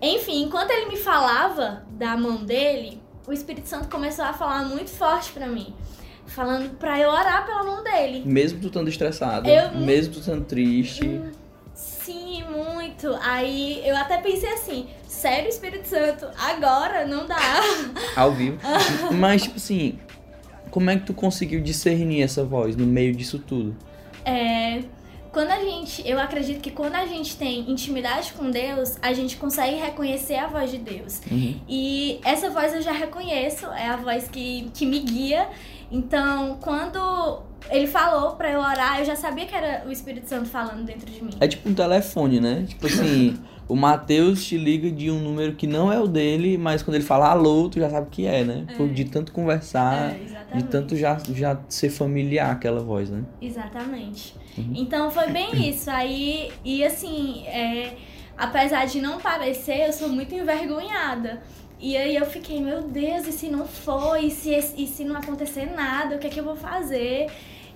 enfim, 0.00 0.44
enquanto 0.44 0.70
ele 0.70 0.86
me 0.86 0.96
falava 0.96 1.82
da 1.90 2.16
mão 2.16 2.44
dele, 2.44 3.00
o 3.26 3.32
Espírito 3.32 3.68
Santo 3.68 3.88
começou 3.88 4.24
a 4.24 4.32
falar 4.32 4.64
muito 4.64 4.90
forte 4.90 5.32
pra 5.32 5.46
mim. 5.46 5.74
Falando 6.26 6.76
pra 6.78 6.98
eu 7.00 7.08
orar 7.08 7.46
pela 7.46 7.64
mão 7.64 7.82
dele. 7.82 8.22
Mesmo 8.24 8.60
tu 8.60 8.66
estando 8.66 8.88
estressado, 8.88 9.48
eu, 9.48 9.72
mesmo 9.72 10.14
tu 10.14 10.20
estando 10.20 10.44
triste. 10.44 11.06
Hum, 11.06 11.32
Sim, 11.74 12.42
muito. 12.44 13.14
Aí 13.22 13.86
eu 13.86 13.96
até 13.96 14.18
pensei 14.18 14.50
assim, 14.52 14.88
sério, 15.06 15.48
Espírito 15.48 15.86
Santo, 15.86 16.26
agora 16.38 17.06
não 17.06 17.26
dá. 17.26 17.36
Ao 18.16 18.32
vivo. 18.32 18.58
Mas, 19.12 19.42
tipo 19.42 19.56
assim, 19.56 19.98
como 20.70 20.90
é 20.90 20.96
que 20.96 21.06
tu 21.06 21.14
conseguiu 21.14 21.60
discernir 21.60 22.22
essa 22.22 22.44
voz 22.44 22.76
no 22.76 22.86
meio 22.86 23.14
disso 23.14 23.38
tudo? 23.38 23.76
É. 24.24 24.82
Quando 25.38 25.52
a 25.52 25.60
gente, 25.60 26.02
eu 26.04 26.18
acredito 26.18 26.60
que 26.60 26.72
quando 26.72 26.96
a 26.96 27.06
gente 27.06 27.36
tem 27.36 27.70
intimidade 27.70 28.32
com 28.32 28.50
Deus, 28.50 28.98
a 29.00 29.12
gente 29.12 29.36
consegue 29.36 29.76
reconhecer 29.76 30.34
a 30.34 30.48
voz 30.48 30.68
de 30.68 30.78
Deus. 30.78 31.22
Uhum. 31.30 31.54
E 31.68 32.18
essa 32.24 32.50
voz 32.50 32.74
eu 32.74 32.82
já 32.82 32.90
reconheço, 32.90 33.66
é 33.66 33.86
a 33.86 33.94
voz 33.94 34.26
que, 34.26 34.68
que 34.74 34.84
me 34.84 34.98
guia. 34.98 35.48
Então, 35.92 36.58
quando 36.60 37.40
ele 37.70 37.86
falou 37.86 38.32
pra 38.32 38.50
eu 38.50 38.58
orar, 38.58 38.98
eu 38.98 39.04
já 39.04 39.14
sabia 39.14 39.46
que 39.46 39.54
era 39.54 39.86
o 39.86 39.92
Espírito 39.92 40.28
Santo 40.28 40.48
falando 40.48 40.84
dentro 40.84 41.08
de 41.08 41.22
mim. 41.22 41.30
É 41.38 41.46
tipo 41.46 41.68
um 41.68 41.74
telefone, 41.74 42.40
né? 42.40 42.64
Tipo 42.66 42.88
assim, 42.88 43.38
o 43.68 43.76
Mateus 43.76 44.44
te 44.44 44.56
liga 44.56 44.90
de 44.90 45.08
um 45.08 45.20
número 45.20 45.54
que 45.54 45.68
não 45.68 45.92
é 45.92 46.00
o 46.00 46.08
dele, 46.08 46.58
mas 46.58 46.82
quando 46.82 46.96
ele 46.96 47.04
fala 47.04 47.28
alô, 47.28 47.68
tu 47.68 47.78
já 47.78 47.88
sabe 47.88 48.08
que 48.10 48.26
é, 48.26 48.42
né? 48.42 48.66
É. 48.76 48.86
De 48.86 49.04
tanto 49.04 49.30
conversar, 49.30 50.16
é, 50.16 50.37
de 50.54 50.64
tanto 50.64 50.96
já, 50.96 51.18
já 51.32 51.58
ser 51.68 51.90
familiar 51.90 52.52
aquela 52.52 52.80
voz, 52.80 53.10
né? 53.10 53.22
Exatamente. 53.40 54.34
Uhum. 54.56 54.72
Então 54.74 55.10
foi 55.10 55.28
bem 55.28 55.50
isso. 55.68 55.90
Aí, 55.90 56.50
e 56.64 56.84
assim, 56.84 57.46
é, 57.46 57.96
apesar 58.36 58.86
de 58.86 59.00
não 59.00 59.18
parecer, 59.18 59.86
eu 59.86 59.92
sou 59.92 60.08
muito 60.08 60.34
envergonhada. 60.34 61.42
E 61.80 61.96
aí 61.96 62.16
eu 62.16 62.26
fiquei, 62.26 62.60
meu 62.60 62.82
Deus, 62.82 63.26
e 63.26 63.32
se 63.32 63.48
não 63.48 63.66
for? 63.66 64.16
E 64.16 64.30
se, 64.30 64.50
e 64.76 64.86
se 64.86 65.04
não 65.04 65.16
acontecer 65.16 65.66
nada, 65.66 66.16
o 66.16 66.18
que 66.18 66.26
é 66.26 66.30
que 66.30 66.40
eu 66.40 66.44
vou 66.44 66.56
fazer? 66.56 67.28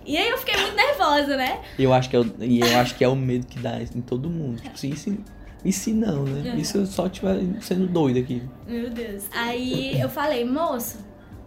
E 0.05 0.17
aí 0.17 0.29
eu 0.29 0.39
fiquei 0.39 0.61
muito 0.61 0.75
nervosa, 0.75 1.37
né? 1.37 1.61
Eu 1.79 1.93
acho 1.93 2.11
que 2.11 2.17
é 2.17 2.21
o, 2.21 2.27
e 2.41 2.61
eu 2.61 2.79
acho 2.79 2.97
que 2.97 3.05
é 3.05 3.09
o 3.09 3.15
medo 3.15 3.47
que 3.47 3.61
dá 3.61 3.81
em 3.81 4.01
todo 4.01 4.29
mundo. 4.29 4.61
Tipo 4.61 4.75
assim, 4.75 4.91
e 4.91 4.97
se, 4.97 5.21
e 5.65 5.73
se 5.73 5.93
não, 5.93 6.25
né? 6.25 6.57
E 6.59 6.65
se 6.65 6.77
eu 6.77 6.87
só 6.87 7.07
estiver 7.07 7.39
sendo 7.61 7.87
doido 7.87 8.19
aqui? 8.19 8.43
Meu 8.67 8.91
Deus. 8.91 9.27
Aí 9.33 10.01
eu 10.01 10.09
falei, 10.09 10.45
moço, 10.45 10.99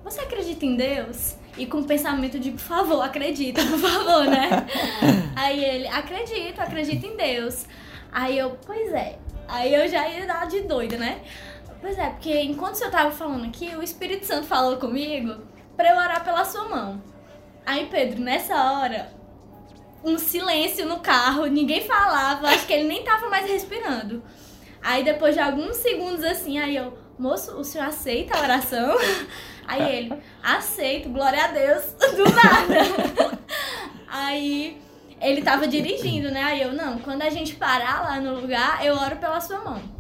você 0.06 0.22
acredita 0.22 0.64
em 0.64 0.76
Deus? 0.76 1.36
E 1.58 1.66
com 1.66 1.80
o 1.80 1.84
pensamento 1.84 2.40
de, 2.40 2.52
por 2.52 2.60
favor, 2.60 3.02
acredita, 3.02 3.60
por 3.66 3.80
favor, 3.80 4.26
né? 4.26 4.68
aí 5.36 5.66
ele, 5.66 5.88
acredito, 5.88 6.60
acredito 6.60 7.06
em 7.06 7.18
Deus. 7.18 7.66
Aí 8.12 8.38
eu, 8.38 8.58
pois 8.66 8.94
é. 8.94 9.18
Aí 9.48 9.74
eu 9.74 9.88
já 9.88 10.08
ia 10.08 10.28
dar 10.28 10.48
de 10.48 10.62
doida, 10.62 10.96
né? 10.98 11.22
Pois 11.82 11.98
é, 11.98 12.10
porque 12.12 12.40
enquanto 12.42 12.80
eu 12.82 12.92
tava 12.92 13.12
falando 13.12 13.46
aqui, 13.46 13.76
o 13.76 13.82
Espírito 13.82 14.26
Santo 14.28 14.46
falou 14.46 14.78
comigo 14.78 15.42
pra 15.76 15.90
eu 15.90 15.98
orar 15.98 16.24
pela 16.24 16.46
sua 16.46 16.70
mão. 16.70 17.02
Aí, 17.66 17.88
Pedro, 17.88 18.22
nessa 18.22 18.56
hora, 18.56 19.12
um 20.04 20.20
silêncio 20.20 20.86
no 20.86 21.00
carro, 21.00 21.48
ninguém 21.48 21.82
falava, 21.82 22.48
acho 22.50 22.68
que 22.68 22.74
ele 22.74 22.88
nem 22.88 23.04
tava 23.04 23.28
mais 23.28 23.50
respirando. 23.50 24.22
Aí, 24.84 25.04
depois 25.04 25.34
de 25.34 25.42
alguns 25.42 25.78
segundos 25.78 26.24
assim, 26.24 26.60
aí 26.60 26.76
eu, 26.76 26.96
moço, 27.18 27.58
o 27.58 27.64
senhor 27.64 27.88
aceita 27.88 28.38
a 28.38 28.42
oração? 28.42 28.96
Aí 29.68 29.98
ele, 29.98 30.14
aceito, 30.44 31.10
glória 31.10 31.44
a 31.44 31.48
Deus, 31.48 31.84
do 32.16 32.24
nada. 32.34 33.40
aí 34.08 34.82
ele 35.22 35.42
tava 35.42 35.68
dirigindo, 35.68 36.30
né? 36.30 36.44
Aí 36.44 36.62
eu, 36.62 36.74
não, 36.74 37.00
quando 37.00 37.24
a 37.24 37.30
gente 37.30 37.56
parar 37.56 38.04
lá 38.04 38.20
no 38.20 38.40
lugar, 38.40 38.86
eu 38.86 38.96
oro 38.96 39.16
pela 39.16 39.42
sua 39.42 39.60
mão. 39.60 39.95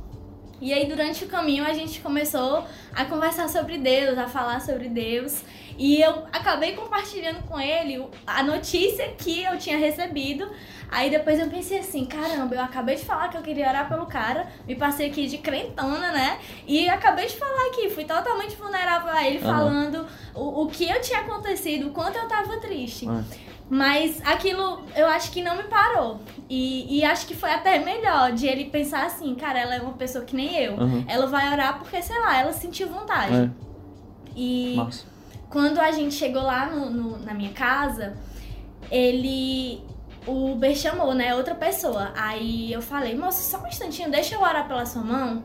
E 0.62 0.74
aí, 0.74 0.85
durante 0.85 1.25
o 1.25 1.27
caminho, 1.27 1.65
a 1.65 1.74
gente 1.74 2.00
começou 2.00 2.65
a 2.93 3.05
conversar 3.05 3.50
sobre 3.50 3.77
Deus, 3.77 4.17
a 4.17 4.27
falar 4.27 4.62
sobre 4.62 4.88
Deus. 4.89 5.43
E 5.77 6.01
eu 6.01 6.24
acabei 6.31 6.71
compartilhando 6.74 7.43
com 7.47 7.59
ele 7.59 8.05
a 8.25 8.41
notícia 8.41 9.09
que 9.17 9.43
eu 9.43 9.57
tinha 9.57 9.77
recebido. 9.77 10.50
Aí 10.89 11.09
depois 11.09 11.39
eu 11.39 11.50
pensei 11.50 11.79
assim, 11.79 12.05
caramba, 12.05 12.55
eu 12.55 12.62
acabei 12.62 12.95
de 12.95 13.03
falar 13.03 13.27
que 13.27 13.35
eu 13.35 13.41
queria 13.41 13.67
orar 13.67 13.89
pelo 13.89 14.05
cara, 14.05 14.47
me 14.65 14.75
passei 14.75 15.09
aqui 15.09 15.27
de 15.27 15.39
crentona, 15.39 16.12
né? 16.12 16.39
E 16.65 16.88
acabei 16.88 17.25
de 17.25 17.35
falar 17.35 17.67
aqui, 17.67 17.89
fui 17.89 18.05
totalmente 18.05 18.55
vulnerável 18.55 19.12
a 19.12 19.27
ele, 19.27 19.39
uhum. 19.39 19.43
falando 19.43 20.07
o, 20.33 20.63
o 20.63 20.67
que 20.67 20.88
eu 20.88 21.01
tinha 21.01 21.19
acontecido, 21.19 21.88
o 21.88 21.91
quanto 21.91 22.17
eu 22.17 22.27
tava 22.27 22.57
triste. 22.57 23.05
Uhum. 23.07 23.25
Mas 23.69 24.22
aquilo 24.24 24.84
eu 24.95 25.07
acho 25.07 25.31
que 25.31 25.41
não 25.41 25.57
me 25.57 25.63
parou. 25.63 26.19
E, 26.48 27.00
e, 27.00 27.03
acho 27.03 27.25
que 27.25 27.36
foi 27.36 27.50
até 27.51 27.79
melhor 27.79 28.31
de 28.31 28.45
ele 28.45 28.65
pensar 28.65 29.05
assim, 29.05 29.34
cara, 29.34 29.60
ela 29.60 29.75
é 29.75 29.81
uma 29.81 29.93
pessoa 29.93 30.24
que 30.24 30.36
nem 30.36 30.55
eu. 30.55 30.74
Uhum. 30.75 31.03
Ela 31.07 31.25
vai 31.25 31.51
orar 31.51 31.79
porque, 31.79 32.00
sei 32.03 32.19
lá, 32.19 32.39
ela 32.39 32.53
sentiu 32.53 32.88
vontade. 32.88 33.34
É. 33.36 33.50
E 34.36 34.75
Nossa. 34.75 35.05
quando 35.50 35.79
a 35.79 35.91
gente 35.91 36.13
chegou 36.13 36.43
lá 36.43 36.67
no, 36.67 36.91
no, 36.91 37.17
na 37.19 37.34
minha 37.34 37.51
casa, 37.51 38.15
ele. 38.91 39.84
O 40.27 40.51
Uber 40.53 40.75
chamou, 40.75 41.13
né? 41.13 41.36
Outra 41.36 41.53
pessoa. 41.55 42.12
Aí 42.15 42.72
eu 42.72 42.81
falei, 42.81 43.15
moço, 43.15 43.41
só 43.43 43.63
um 43.63 43.67
instantinho, 43.67 44.10
deixa 44.10 44.36
eu 44.36 44.41
orar 44.41 44.67
pela 44.67 44.86
sua 44.86 45.03
mão. 45.03 45.43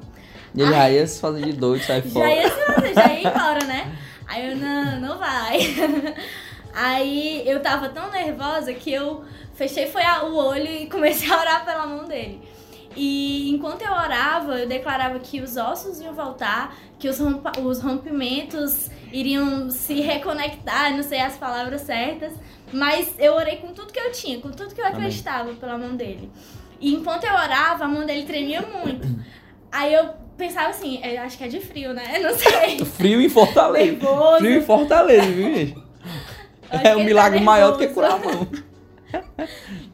E 0.54 0.62
ele 0.62 0.70
já 0.70 0.90
ia 0.90 1.06
se 1.06 1.20
fazer 1.20 1.44
de 1.44 1.52
doido, 1.52 1.82
sai 1.82 2.02
fora. 2.08 2.28
Já 2.28 2.34
ia 2.34 2.50
se 2.50 2.66
fazer, 2.66 2.94
já 2.94 3.12
ia 3.12 3.28
embora, 3.28 3.64
né? 3.64 3.96
Aí 4.26 4.50
eu, 4.50 4.56
não, 4.56 5.00
não 5.00 5.18
vai. 5.18 5.58
Aí 6.74 7.42
eu 7.46 7.60
tava 7.60 7.88
tão 7.88 8.10
nervosa 8.10 8.72
que 8.72 8.92
eu 8.92 9.24
fechei 9.54 9.86
foi 9.86 10.02
o 10.02 10.34
olho 10.34 10.66
e 10.66 10.86
comecei 10.86 11.30
a 11.30 11.38
orar 11.38 11.64
pela 11.64 11.86
mão 11.86 12.04
dele. 12.04 12.40
E 12.96 13.50
enquanto 13.50 13.82
eu 13.82 13.92
orava, 13.92 14.58
eu 14.58 14.68
declarava 14.68 15.18
que 15.20 15.40
os 15.40 15.56
ossos 15.56 16.00
iam 16.00 16.12
voltar, 16.12 16.76
que 16.98 17.08
os, 17.08 17.18
os 17.62 17.80
rompimentos 17.80 18.90
iriam 19.12 19.70
se 19.70 20.00
reconectar, 20.00 20.94
não 20.94 21.02
sei 21.02 21.20
as 21.20 21.36
palavras 21.36 21.82
certas, 21.82 22.32
mas 22.72 23.14
eu 23.18 23.34
orei 23.34 23.56
com 23.56 23.68
tudo 23.68 23.92
que 23.92 24.00
eu 24.00 24.10
tinha, 24.10 24.40
com 24.40 24.50
tudo 24.50 24.74
que 24.74 24.80
eu 24.80 24.86
acreditava 24.86 25.52
pela 25.54 25.78
mão 25.78 25.94
dele. 25.94 26.30
E 26.80 26.94
enquanto 26.94 27.24
eu 27.24 27.32
orava, 27.32 27.84
a 27.84 27.88
mão 27.88 28.04
dele 28.04 28.24
tremia 28.24 28.62
muito. 28.62 29.06
Aí 29.70 29.94
eu 29.94 30.10
pensava 30.36 30.70
assim, 30.70 31.00
eu 31.04 31.22
acho 31.22 31.38
que 31.38 31.44
é 31.44 31.48
de 31.48 31.60
frio, 31.60 31.92
né? 31.92 32.18
Não 32.18 32.36
sei. 32.36 32.84
Frio 32.84 33.20
em 33.20 33.28
Fortaleza. 33.28 33.92
Nervoso. 33.92 34.38
Frio 34.38 34.58
em 34.58 34.62
Fortaleza, 34.62 35.26
viu, 35.26 35.54
gente? 35.54 35.89
É 36.70 36.96
um 36.96 37.04
milagre 37.04 37.38
tá 37.38 37.44
maior 37.44 37.72
do 37.72 37.78
que 37.78 37.88
curar 37.88 38.12
a 38.12 38.18
mão. 38.18 38.48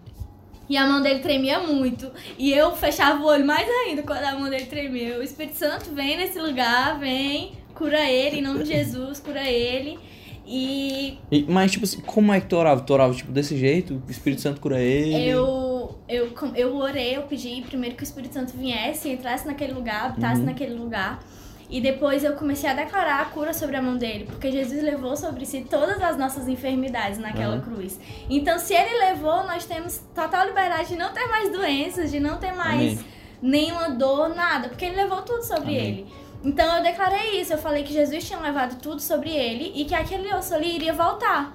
E 0.68 0.76
a 0.76 0.86
mão 0.86 1.00
dele 1.00 1.20
tremia 1.20 1.60
muito. 1.60 2.10
E 2.36 2.52
eu 2.52 2.74
fechava 2.74 3.22
o 3.22 3.26
olho 3.26 3.46
mais 3.46 3.68
ainda 3.68 4.02
quando 4.02 4.24
a 4.24 4.36
mão 4.36 4.50
dele 4.50 4.66
tremia. 4.66 5.18
O 5.18 5.22
Espírito 5.22 5.56
Santo 5.56 5.90
vem 5.94 6.16
nesse 6.16 6.40
lugar, 6.40 6.98
vem, 6.98 7.52
cura 7.72 8.10
ele, 8.10 8.38
em 8.38 8.42
nome 8.42 8.64
de 8.64 8.70
Jesus, 8.70 9.20
cura 9.20 9.48
ele. 9.48 9.98
E... 10.44 11.18
e. 11.30 11.44
mas, 11.48 11.72
tipo 11.72 11.84
assim, 11.84 12.00
como 12.00 12.32
é 12.32 12.40
que 12.40 12.46
tu 12.46 12.56
orava? 12.56 12.80
Tu 12.80 12.92
orava, 12.92 13.14
tipo, 13.14 13.32
desse 13.32 13.56
jeito? 13.56 14.02
O 14.06 14.10
Espírito 14.10 14.42
Santo 14.42 14.60
cura 14.60 14.80
ele? 14.80 15.28
Eu, 15.28 15.98
eu, 16.08 16.32
eu 16.54 16.76
orei, 16.76 17.16
eu 17.16 17.22
pedi 17.22 17.62
primeiro 17.62 17.96
que 17.96 18.02
o 18.02 18.04
Espírito 18.04 18.34
Santo 18.34 18.56
viesse, 18.56 19.08
entrasse 19.08 19.46
naquele 19.46 19.72
lugar, 19.72 20.06
habitasse 20.06 20.40
uhum. 20.40 20.46
naquele 20.46 20.74
lugar. 20.74 21.20
E 21.68 21.80
depois 21.80 22.22
eu 22.22 22.34
comecei 22.34 22.70
a 22.70 22.74
declarar 22.74 23.20
a 23.20 23.24
cura 23.26 23.52
sobre 23.52 23.76
a 23.76 23.82
mão 23.82 23.96
dele, 23.96 24.24
porque 24.24 24.52
Jesus 24.52 24.82
levou 24.82 25.16
sobre 25.16 25.44
si 25.44 25.66
todas 25.68 26.00
as 26.00 26.16
nossas 26.16 26.46
enfermidades 26.46 27.18
naquela 27.18 27.56
uhum. 27.56 27.60
cruz. 27.60 27.98
Então, 28.30 28.58
se 28.58 28.72
ele 28.72 28.98
levou, 28.98 29.44
nós 29.44 29.64
temos 29.64 29.98
total 30.14 30.46
liberdade 30.46 30.90
de 30.90 30.96
não 30.96 31.12
ter 31.12 31.26
mais 31.26 31.50
doenças, 31.50 32.10
de 32.10 32.20
não 32.20 32.38
ter 32.38 32.52
mais 32.52 32.92
Amém. 32.92 33.04
nenhuma 33.42 33.90
dor, 33.90 34.28
nada, 34.28 34.68
porque 34.68 34.84
ele 34.84 34.96
levou 34.96 35.22
tudo 35.22 35.42
sobre 35.42 35.76
Amém. 35.76 35.76
ele. 35.76 36.06
Então, 36.44 36.76
eu 36.76 36.82
declarei 36.82 37.40
isso, 37.40 37.52
eu 37.52 37.58
falei 37.58 37.82
que 37.82 37.92
Jesus 37.92 38.24
tinha 38.24 38.38
levado 38.38 38.80
tudo 38.80 39.00
sobre 39.02 39.30
ele 39.30 39.72
e 39.74 39.84
que 39.84 39.94
aquele 39.94 40.32
osso 40.32 40.54
ali 40.54 40.76
iria 40.76 40.92
voltar. 40.92 41.52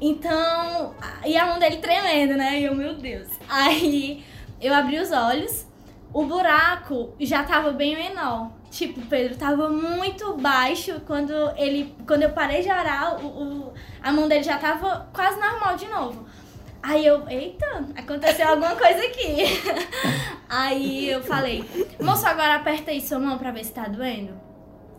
Então, 0.00 0.94
e 1.24 1.36
a 1.36 1.46
mão 1.46 1.60
dele 1.60 1.76
tremendo, 1.76 2.36
né? 2.36 2.60
E 2.60 2.64
eu, 2.64 2.74
meu 2.74 2.94
Deus. 2.94 3.28
Aí, 3.48 4.24
eu 4.60 4.74
abri 4.74 4.98
os 4.98 5.12
olhos, 5.12 5.66
o 6.12 6.24
buraco 6.24 7.14
já 7.20 7.44
tava 7.44 7.70
bem 7.70 7.94
menor. 7.94 8.50
Tipo, 8.74 9.00
Pedro 9.02 9.36
tava 9.36 9.68
muito 9.68 10.36
baixo 10.36 11.00
quando 11.06 11.32
ele. 11.56 11.94
Quando 12.08 12.24
eu 12.24 12.30
parei 12.30 12.60
de 12.60 12.68
orar, 12.68 13.24
o, 13.24 13.26
o, 13.28 13.74
a 14.02 14.10
mão 14.10 14.26
dele 14.26 14.42
já 14.42 14.58
tava 14.58 15.08
quase 15.14 15.38
normal 15.38 15.76
de 15.76 15.86
novo. 15.86 16.26
Aí 16.82 17.06
eu, 17.06 17.22
eita, 17.28 17.84
aconteceu 17.96 18.48
alguma 18.48 18.74
coisa 18.76 18.98
aqui. 18.98 19.44
Aí 20.50 21.08
eu 21.08 21.22
falei, 21.22 21.64
moço, 22.00 22.26
agora 22.26 22.56
aperta 22.56 22.90
aí 22.90 23.00
sua 23.00 23.20
mão 23.20 23.38
pra 23.38 23.52
ver 23.52 23.64
se 23.64 23.72
tá 23.72 23.84
doendo. 23.84 24.34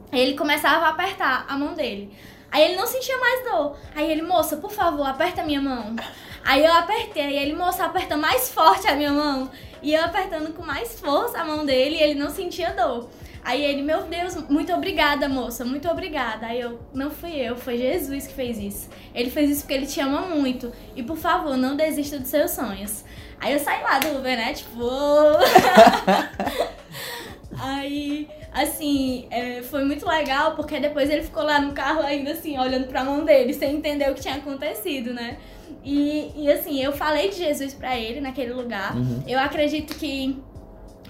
Aí 0.10 0.22
ele 0.22 0.38
começava 0.38 0.86
a 0.86 0.90
apertar 0.90 1.46
a 1.48 1.58
mão 1.58 1.74
dele. 1.74 2.18
Aí 2.50 2.64
ele 2.64 2.78
não 2.78 2.88
sentia 2.88 3.18
mais 3.18 3.44
dor. 3.44 3.78
Aí 3.94 4.10
ele, 4.10 4.22
moça, 4.22 4.56
por 4.56 4.72
favor, 4.72 5.06
aperta 5.06 5.42
a 5.42 5.46
minha 5.46 5.62
mão. 5.62 5.98
Aí 6.46 6.64
eu 6.64 6.74
apertei, 6.74 7.24
aí 7.24 7.38
ele, 7.38 7.54
moça, 7.54 7.84
aperta 7.84 8.16
mais 8.16 8.50
forte 8.50 8.88
a 8.88 8.96
minha 8.96 9.12
mão. 9.12 9.52
E 9.82 9.94
eu 9.94 10.04
apertando 10.04 10.54
com 10.54 10.64
mais 10.64 10.98
força 10.98 11.40
a 11.40 11.44
mão 11.46 11.66
dele 11.66 11.98
e 11.98 12.02
ele 12.02 12.16
não 12.16 12.30
sentia 12.30 12.74
dor. 12.74 13.10
Aí 13.46 13.64
ele, 13.64 13.84
meu 13.84 14.02
Deus, 14.06 14.36
muito 14.50 14.74
obrigada, 14.74 15.30
moça, 15.30 15.64
muito 15.64 15.88
obrigada. 15.88 16.48
Aí 16.48 16.60
eu, 16.60 16.80
não 16.92 17.12
fui 17.12 17.36
eu, 17.36 17.56
foi 17.56 17.78
Jesus 17.78 18.26
que 18.26 18.34
fez 18.34 18.58
isso. 18.58 18.90
Ele 19.14 19.30
fez 19.30 19.52
isso 19.52 19.62
porque 19.62 19.76
ele 19.76 19.86
te 19.86 20.00
ama 20.00 20.22
muito. 20.22 20.74
E 20.96 21.04
por 21.04 21.16
favor, 21.16 21.56
não 21.56 21.76
desista 21.76 22.18
dos 22.18 22.30
seus 22.30 22.50
sonhos. 22.50 23.06
Aí 23.40 23.54
eu 23.54 23.60
saí 23.60 23.84
lá 23.84 24.00
do 24.00 24.18
Uber, 24.18 24.36
né? 24.36 24.52
Tipo. 24.54 24.82
Aí, 27.62 28.28
assim, 28.52 29.28
é, 29.30 29.62
foi 29.62 29.86
muito 29.86 30.08
legal 30.08 30.56
porque 30.56 30.80
depois 30.80 31.08
ele 31.08 31.22
ficou 31.22 31.44
lá 31.44 31.62
no 31.62 31.72
carro 31.72 32.02
ainda 32.02 32.32
assim, 32.32 32.58
olhando 32.58 32.88
pra 32.88 33.04
mão 33.04 33.24
dele, 33.24 33.54
sem 33.54 33.76
entender 33.76 34.10
o 34.10 34.16
que 34.16 34.22
tinha 34.22 34.36
acontecido, 34.36 35.14
né? 35.14 35.38
E, 35.84 36.32
e 36.36 36.52
assim, 36.52 36.82
eu 36.82 36.92
falei 36.92 37.30
de 37.30 37.38
Jesus 37.38 37.76
pra 37.76 37.96
ele 37.96 38.20
naquele 38.20 38.54
lugar. 38.54 38.98
Uhum. 38.98 39.24
Eu 39.28 39.40
acredito 39.40 39.96
que 39.96 40.36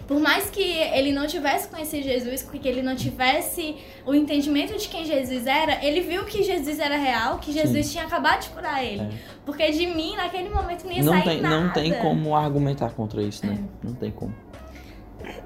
por 0.07 0.19
mais 0.19 0.49
que 0.49 0.61
ele 0.61 1.11
não 1.11 1.25
tivesse 1.25 1.67
conhecido 1.67 2.03
Jesus, 2.03 2.43
que 2.43 2.67
ele 2.67 2.81
não 2.81 2.95
tivesse 2.95 3.75
o 4.05 4.13
entendimento 4.13 4.77
de 4.77 4.87
quem 4.87 5.03
Jesus 5.03 5.47
era, 5.47 5.83
ele 5.83 6.01
viu 6.01 6.25
que 6.25 6.43
Jesus 6.43 6.79
era 6.79 6.95
real, 6.95 7.39
que 7.39 7.51
Jesus 7.51 7.87
Sim. 7.87 7.91
tinha 7.93 8.03
acabado 8.05 8.43
de 8.43 8.49
curar 8.49 8.83
ele. 8.83 9.01
É. 9.01 9.09
Porque 9.45 9.71
de 9.71 9.87
mim, 9.87 10.15
naquele 10.15 10.49
momento, 10.49 10.85
nem 10.85 10.97
ia 10.97 11.03
não 11.03 11.13
sair 11.13 11.23
tem, 11.23 11.41
nada. 11.41 11.59
Não 11.59 11.73
tem 11.73 11.93
como 11.99 12.35
argumentar 12.35 12.91
contra 12.91 13.21
isso, 13.21 13.45
né? 13.45 13.57
É. 13.59 13.85
Não 13.87 13.93
tem 13.95 14.11
como. 14.11 14.33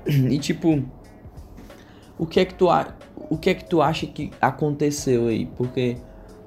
E 0.07 0.37
tipo, 0.39 0.83
o 2.17 2.25
que 2.25 2.41
é 2.41 2.45
que 2.45 2.53
tu, 2.53 2.67
o 3.29 3.37
que 3.37 3.49
é 3.49 3.53
que 3.53 3.63
tu 3.63 3.81
acha 3.81 4.05
que 4.07 4.29
aconteceu 4.41 5.27
aí? 5.27 5.45
Porque 5.45 5.97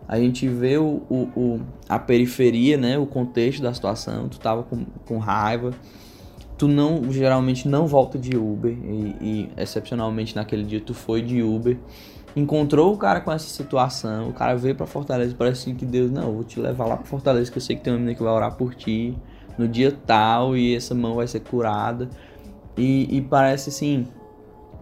a 0.06 0.18
gente 0.18 0.46
vê 0.46 0.76
o, 0.76 1.02
o, 1.08 1.30
o 1.34 1.60
a 1.88 1.98
periferia, 1.98 2.76
né? 2.76 2.98
O 2.98 3.06
contexto 3.06 3.62
da 3.62 3.72
situação, 3.72 4.28
tu 4.28 4.38
tava 4.38 4.64
com, 4.64 4.84
com 5.06 5.16
raiva 5.16 5.72
tu 6.62 6.68
não 6.68 7.10
geralmente 7.10 7.66
não 7.66 7.88
volta 7.88 8.16
de 8.16 8.36
Uber 8.36 8.70
e, 8.70 9.16
e, 9.20 9.50
excepcionalmente 9.56 10.36
naquele 10.36 10.62
dia 10.62 10.80
tu 10.80 10.94
foi 10.94 11.20
de 11.20 11.42
Uber 11.42 11.76
encontrou 12.36 12.94
o 12.94 12.96
cara 12.96 13.20
com 13.20 13.32
essa 13.32 13.48
situação 13.48 14.28
o 14.28 14.32
cara 14.32 14.54
veio 14.54 14.76
para 14.76 14.86
Fortaleza 14.86 15.34
parece 15.36 15.62
assim 15.62 15.74
que 15.74 15.84
Deus 15.84 16.08
não 16.08 16.32
vou 16.32 16.44
te 16.44 16.60
levar 16.60 16.86
lá 16.86 16.96
para 16.96 17.04
Fortaleza 17.06 17.50
que 17.50 17.58
eu 17.58 17.60
sei 17.60 17.74
que 17.74 17.82
tem 17.82 17.92
uma 17.92 17.98
menina 17.98 18.16
que 18.16 18.22
vai 18.22 18.32
orar 18.32 18.54
por 18.54 18.76
ti 18.76 19.18
no 19.58 19.66
dia 19.66 19.90
tal 20.06 20.56
e 20.56 20.76
essa 20.76 20.94
mão 20.94 21.16
vai 21.16 21.26
ser 21.26 21.40
curada. 21.40 22.08
E, 22.76 23.08
e 23.10 23.20
parece 23.20 23.68
assim 23.68 24.06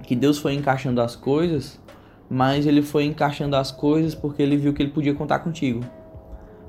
que 0.03 0.15
Deus 0.15 0.37
foi 0.37 0.53
encaixando 0.53 1.01
as 1.01 1.17
coisas 1.17 1.81
mas 2.29 2.67
ele 2.67 2.83
foi 2.83 3.07
encaixando 3.07 3.57
as 3.57 3.73
coisas 3.73 4.15
porque 4.15 4.43
ele 4.43 4.59
viu 4.59 4.75
que 4.75 4.83
ele 4.83 4.93
podia 4.93 5.15
contar 5.15 5.39
contigo. 5.39 5.81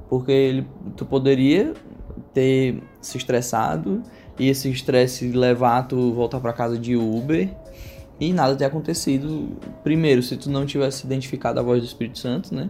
Porque 0.10 0.32
ele 0.32 0.68
tu 0.96 1.06
poderia 1.06 1.74
ter 2.34 2.82
se 3.02 3.18
estressado 3.18 4.02
e 4.42 4.50
esse 4.50 4.68
estresse 4.72 5.28
levar 5.28 5.84
tu 5.84 6.14
voltar 6.14 6.40
para 6.40 6.52
casa 6.52 6.76
de 6.76 6.96
Uber 6.96 7.48
e 8.20 8.34
nada 8.34 8.56
ter 8.56 8.66
acontecido. 8.66 9.50
Primeiro, 9.84 10.24
se 10.24 10.36
tu 10.36 10.50
não 10.50 10.66
tivesse 10.66 11.06
identificado 11.06 11.60
a 11.60 11.64
voz 11.64 11.80
do 11.80 11.86
Espírito 11.86 12.18
Santo, 12.18 12.56
né? 12.56 12.68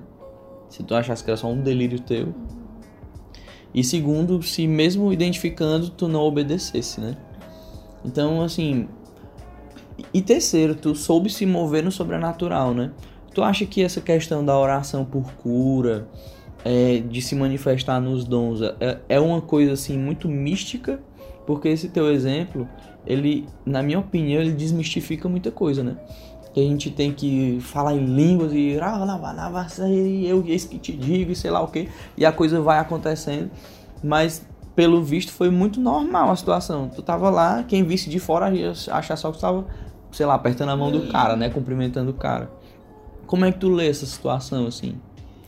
Se 0.68 0.84
tu 0.84 0.94
achasse 0.94 1.24
que 1.24 1.30
era 1.30 1.38
só 1.38 1.48
um 1.48 1.62
delírio 1.62 1.98
teu. 2.02 2.36
E 3.74 3.86
segundo, 3.86 4.44
se 4.44 4.68
mesmo 4.68 5.14
identificando, 5.14 5.90
tu 5.90 6.10
não 6.10 6.20
obedecesse, 6.20 7.00
né? 7.00 7.16
Então, 8.04 8.42
assim. 8.42 8.90
E 10.14 10.22
terceiro, 10.22 10.76
tu 10.76 10.94
soube 10.94 11.30
se 11.30 11.46
mover 11.46 11.86
no 11.86 11.92
sobrenatural, 11.92 12.74
né? 12.74 12.92
Tu 13.34 13.42
acha 13.42 13.66
que 13.66 13.82
essa 13.82 14.02
questão 14.02 14.44
da 14.44 14.60
oração 14.60 15.06
por 15.06 15.32
cura, 15.36 16.06
é, 16.66 16.98
de 16.98 17.22
se 17.22 17.34
manifestar 17.34 18.02
nos 18.02 18.26
dons, 18.26 18.60
é, 18.62 19.00
é 19.08 19.20
uma 19.22 19.40
coisa 19.40 19.72
assim 19.72 19.98
muito 19.98 20.28
mística? 20.28 21.00
Porque 21.52 21.68
esse 21.68 21.90
teu 21.90 22.10
exemplo, 22.10 22.66
ele, 23.06 23.46
na 23.66 23.84
minha 23.84 24.00
opinião, 24.00 24.42
ele 24.42 24.54
desmistifica 24.54 25.28
muita 25.28 25.52
coisa, 25.52 25.84
né? 25.84 25.98
Que 26.54 26.62
a 26.62 26.64
gente 26.64 26.90
tem 26.90 27.12
que 27.12 27.60
falar 27.60 27.94
em 27.94 28.06
línguas 28.06 28.54
e 28.54 28.78
eu 30.26 30.46
eis 30.48 30.64
que 30.64 30.80
te 30.80 30.94
digo 30.94 31.30
e 31.30 31.36
sei 31.36 31.52
lá 31.52 31.62
o 31.62 31.68
que, 31.68 31.90
e 32.16 32.26
a 32.26 32.32
coisa 32.32 32.62
vai 32.62 32.80
acontecendo, 32.80 33.52
mas 34.02 34.46
pelo 34.74 35.04
visto 35.04 35.34
foi 35.34 35.50
muito 35.50 35.78
normal 35.78 36.32
a 36.32 36.36
situação. 36.38 36.88
Tu 36.88 37.02
tava 37.02 37.30
lá, 37.30 37.64
quem 37.64 37.84
visse 37.84 38.10
de 38.10 38.18
fora 38.18 38.50
achar 38.90 39.18
só 39.18 39.30
que 39.30 39.38
tu 39.38 39.42
tava, 39.42 39.66
sei 40.10 40.26
lá, 40.26 40.36
apertando 40.36 40.70
a 40.70 40.78
mão 40.78 40.90
do 40.90 41.12
cara, 41.12 41.36
né? 41.36 41.50
Cumprimentando 41.50 42.12
o 42.12 42.14
cara. 42.14 42.50
Como 43.28 43.44
é 43.44 43.52
que 43.52 43.60
tu 43.60 43.68
lê 43.68 43.90
essa 43.90 44.06
situação 44.06 44.68
assim? 44.68 44.96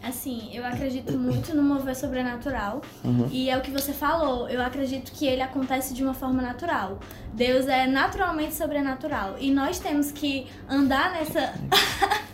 Assim, 0.03 0.49
eu 0.53 0.65
acredito 0.65 1.17
muito 1.17 1.55
no 1.55 1.63
mover 1.63 1.95
sobrenatural. 1.95 2.81
Uhum. 3.03 3.29
E 3.31 3.49
é 3.49 3.57
o 3.57 3.61
que 3.61 3.71
você 3.71 3.93
falou. 3.93 4.49
Eu 4.49 4.61
acredito 4.61 5.11
que 5.13 5.25
ele 5.25 5.41
acontece 5.41 5.93
de 5.93 6.03
uma 6.03 6.13
forma 6.13 6.41
natural. 6.41 6.99
Deus 7.33 7.67
é 7.67 7.87
naturalmente 7.87 8.53
sobrenatural. 8.53 9.35
E 9.39 9.49
nós 9.49 9.79
temos 9.79 10.11
que 10.11 10.47
andar 10.67 11.13
nessa. 11.13 11.53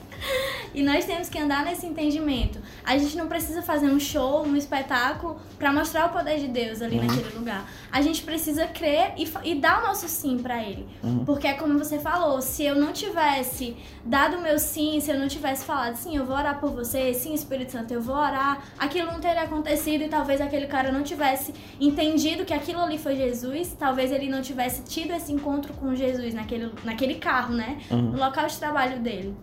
E 0.73 0.83
nós 0.83 1.05
temos 1.05 1.29
que 1.29 1.39
andar 1.39 1.65
nesse 1.65 1.85
entendimento. 1.85 2.59
A 2.83 2.97
gente 2.97 3.17
não 3.17 3.27
precisa 3.27 3.61
fazer 3.61 3.87
um 3.87 3.99
show, 3.99 4.43
um 4.43 4.55
espetáculo 4.55 5.39
para 5.57 5.71
mostrar 5.71 6.07
o 6.07 6.09
poder 6.09 6.39
de 6.39 6.47
Deus 6.47 6.81
ali 6.81 6.97
uhum. 6.97 7.05
naquele 7.05 7.37
lugar. 7.37 7.65
A 7.91 8.01
gente 8.01 8.23
precisa 8.23 8.67
crer 8.67 9.13
e, 9.17 9.27
e 9.43 9.55
dar 9.55 9.81
o 9.81 9.87
nosso 9.87 10.07
sim 10.07 10.37
para 10.39 10.63
Ele. 10.63 10.85
Uhum. 11.03 11.25
Porque 11.25 11.47
é 11.47 11.53
como 11.53 11.77
você 11.77 11.99
falou, 11.99 12.41
se 12.41 12.63
eu 12.63 12.75
não 12.75 12.91
tivesse 12.91 13.75
dado 14.05 14.37
o 14.37 14.41
meu 14.41 14.59
sim, 14.59 14.99
se 14.99 15.11
eu 15.11 15.19
não 15.19 15.27
tivesse 15.27 15.65
falado 15.65 15.95
sim, 15.95 16.15
eu 16.15 16.25
vou 16.25 16.35
orar 16.35 16.59
por 16.59 16.71
você, 16.71 17.13
sim, 17.13 17.33
Espírito 17.33 17.71
Santo, 17.71 17.93
eu 17.93 18.01
vou 18.01 18.15
orar, 18.15 18.63
aquilo 18.77 19.11
não 19.11 19.19
teria 19.19 19.43
acontecido 19.43 20.03
e 20.03 20.09
talvez 20.09 20.41
aquele 20.41 20.67
cara 20.67 20.91
não 20.91 21.03
tivesse 21.03 21.53
entendido 21.79 22.45
que 22.45 22.53
aquilo 22.53 22.79
ali 22.79 22.97
foi 22.97 23.15
Jesus, 23.15 23.75
talvez 23.77 24.11
ele 24.11 24.29
não 24.29 24.41
tivesse 24.41 24.83
tido 24.83 25.11
esse 25.13 25.31
encontro 25.31 25.73
com 25.73 25.95
Jesus 25.95 26.33
naquele, 26.33 26.71
naquele 26.83 27.15
carro, 27.15 27.53
né? 27.53 27.79
Uhum. 27.89 28.11
No 28.11 28.17
local 28.17 28.47
de 28.47 28.57
trabalho 28.57 28.99
dele. 28.99 29.35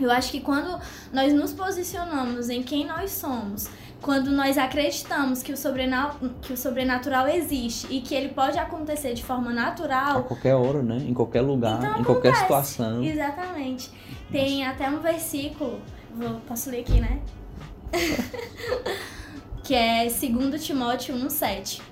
Eu 0.00 0.10
acho 0.10 0.30
que 0.30 0.40
quando 0.40 0.80
nós 1.12 1.32
nos 1.32 1.52
posicionamos 1.52 2.48
em 2.48 2.62
quem 2.62 2.86
nós 2.86 3.12
somos, 3.12 3.68
quando 4.00 4.30
nós 4.30 4.56
acreditamos 4.56 5.42
que 5.42 5.52
o, 5.52 5.56
sobrenal, 5.56 6.16
que 6.42 6.52
o 6.52 6.56
sobrenatural 6.56 7.28
existe 7.28 7.86
e 7.90 8.00
que 8.00 8.14
ele 8.14 8.30
pode 8.30 8.58
acontecer 8.58 9.12
de 9.12 9.22
forma 9.22 9.52
natural. 9.52 10.20
A 10.20 10.22
qualquer 10.22 10.54
hora, 10.54 10.82
né? 10.82 10.96
Em 11.06 11.12
qualquer 11.12 11.42
lugar, 11.42 11.78
então, 11.78 12.00
em 12.00 12.04
qualquer 12.04 12.34
situação. 12.34 13.04
Exatamente. 13.04 13.90
Tem 14.32 14.64
até 14.64 14.88
um 14.88 15.00
versículo, 15.00 15.80
vou, 16.14 16.40
posso 16.46 16.70
ler 16.70 16.80
aqui, 16.80 17.00
né? 17.00 17.20
que 19.62 19.74
é 19.74 20.04
2 20.04 20.64
Timóteo 20.64 21.14
1,7. 21.16 21.82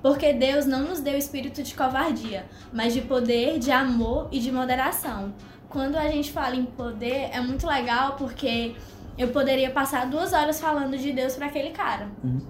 Porque 0.00 0.32
Deus 0.32 0.66
não 0.66 0.82
nos 0.82 1.00
deu 1.00 1.18
espírito 1.18 1.64
de 1.64 1.74
covardia, 1.74 2.46
mas 2.72 2.94
de 2.94 3.00
poder, 3.00 3.58
de 3.58 3.72
amor 3.72 4.28
e 4.30 4.38
de 4.38 4.52
moderação 4.52 5.34
quando 5.76 5.96
a 5.96 6.08
gente 6.08 6.32
fala 6.32 6.56
em 6.56 6.64
poder, 6.64 7.28
é 7.30 7.38
muito 7.38 7.66
legal 7.66 8.14
porque 8.16 8.74
eu 9.18 9.28
poderia 9.28 9.70
passar 9.70 10.06
duas 10.06 10.32
horas 10.32 10.58
falando 10.58 10.96
de 10.96 11.12
Deus 11.12 11.36
para 11.36 11.48
aquele 11.48 11.68
cara. 11.68 12.08
Uhum. 12.24 12.40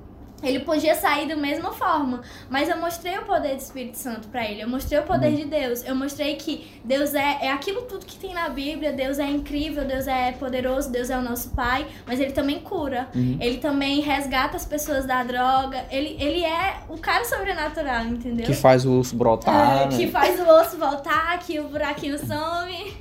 Ele 0.43 0.61
podia 0.61 0.95
sair 0.95 1.27
da 1.27 1.35
mesma 1.35 1.73
forma, 1.73 2.21
mas 2.51 2.69
eu 2.69 2.77
mostrei 2.77 3.19
o 3.19 3.23
poder 3.23 3.57
do 3.57 3.61
Espírito 3.61 3.97
Santo 3.97 4.29
para 4.29 4.45
ele. 4.45 4.63
Eu 4.63 4.69
mostrei 4.69 5.01
o 5.01 5.03
poder 5.03 5.31
uhum. 5.31 5.37
de 5.37 5.45
Deus. 5.47 5.83
Eu 5.85 5.97
mostrei 5.97 6.37
que 6.37 6.71
Deus 6.85 7.15
é, 7.15 7.39
é 7.41 7.51
aquilo 7.51 7.83
tudo 7.83 8.05
que 8.05 8.17
tem 8.17 8.33
na 8.33 8.49
Bíblia. 8.49 8.93
Deus 8.93 9.19
é 9.19 9.29
incrível, 9.29 9.85
Deus 9.85 10.07
é 10.07 10.33
poderoso, 10.33 10.93
Deus 10.93 11.09
é 11.09 11.19
o 11.19 11.23
nosso 11.23 11.51
Pai, 11.51 11.87
mas 12.07 12.21
ele 12.21 12.33
também 12.33 12.61
cura. 12.61 13.09
Uhum. 13.13 13.39
Ele 13.41 13.59
também 13.59 14.01
resgata 14.01 14.57
as 14.57 14.65
pessoas 14.65 15.05
da 15.05 15.25
droga. 15.25 15.85
Ele, 15.91 16.17
ele 16.21 16.45
é 16.45 16.77
o 16.89 16.99
cara 16.99 17.25
sobrenatural, 17.25 18.05
entendeu? 18.05 18.47
Que 18.47 18.55
faz 18.55 18.85
o 18.85 19.01
osso 19.01 19.17
brotar. 19.17 19.83
É, 19.83 19.87
né? 19.87 19.97
Que 19.97 20.07
faz 20.07 20.39
o 20.39 20.47
osso 20.49 20.77
voltar, 20.77 21.39
que 21.41 21.59
o 21.59 21.69
buraquinho 21.69 22.19
some. 22.19 22.95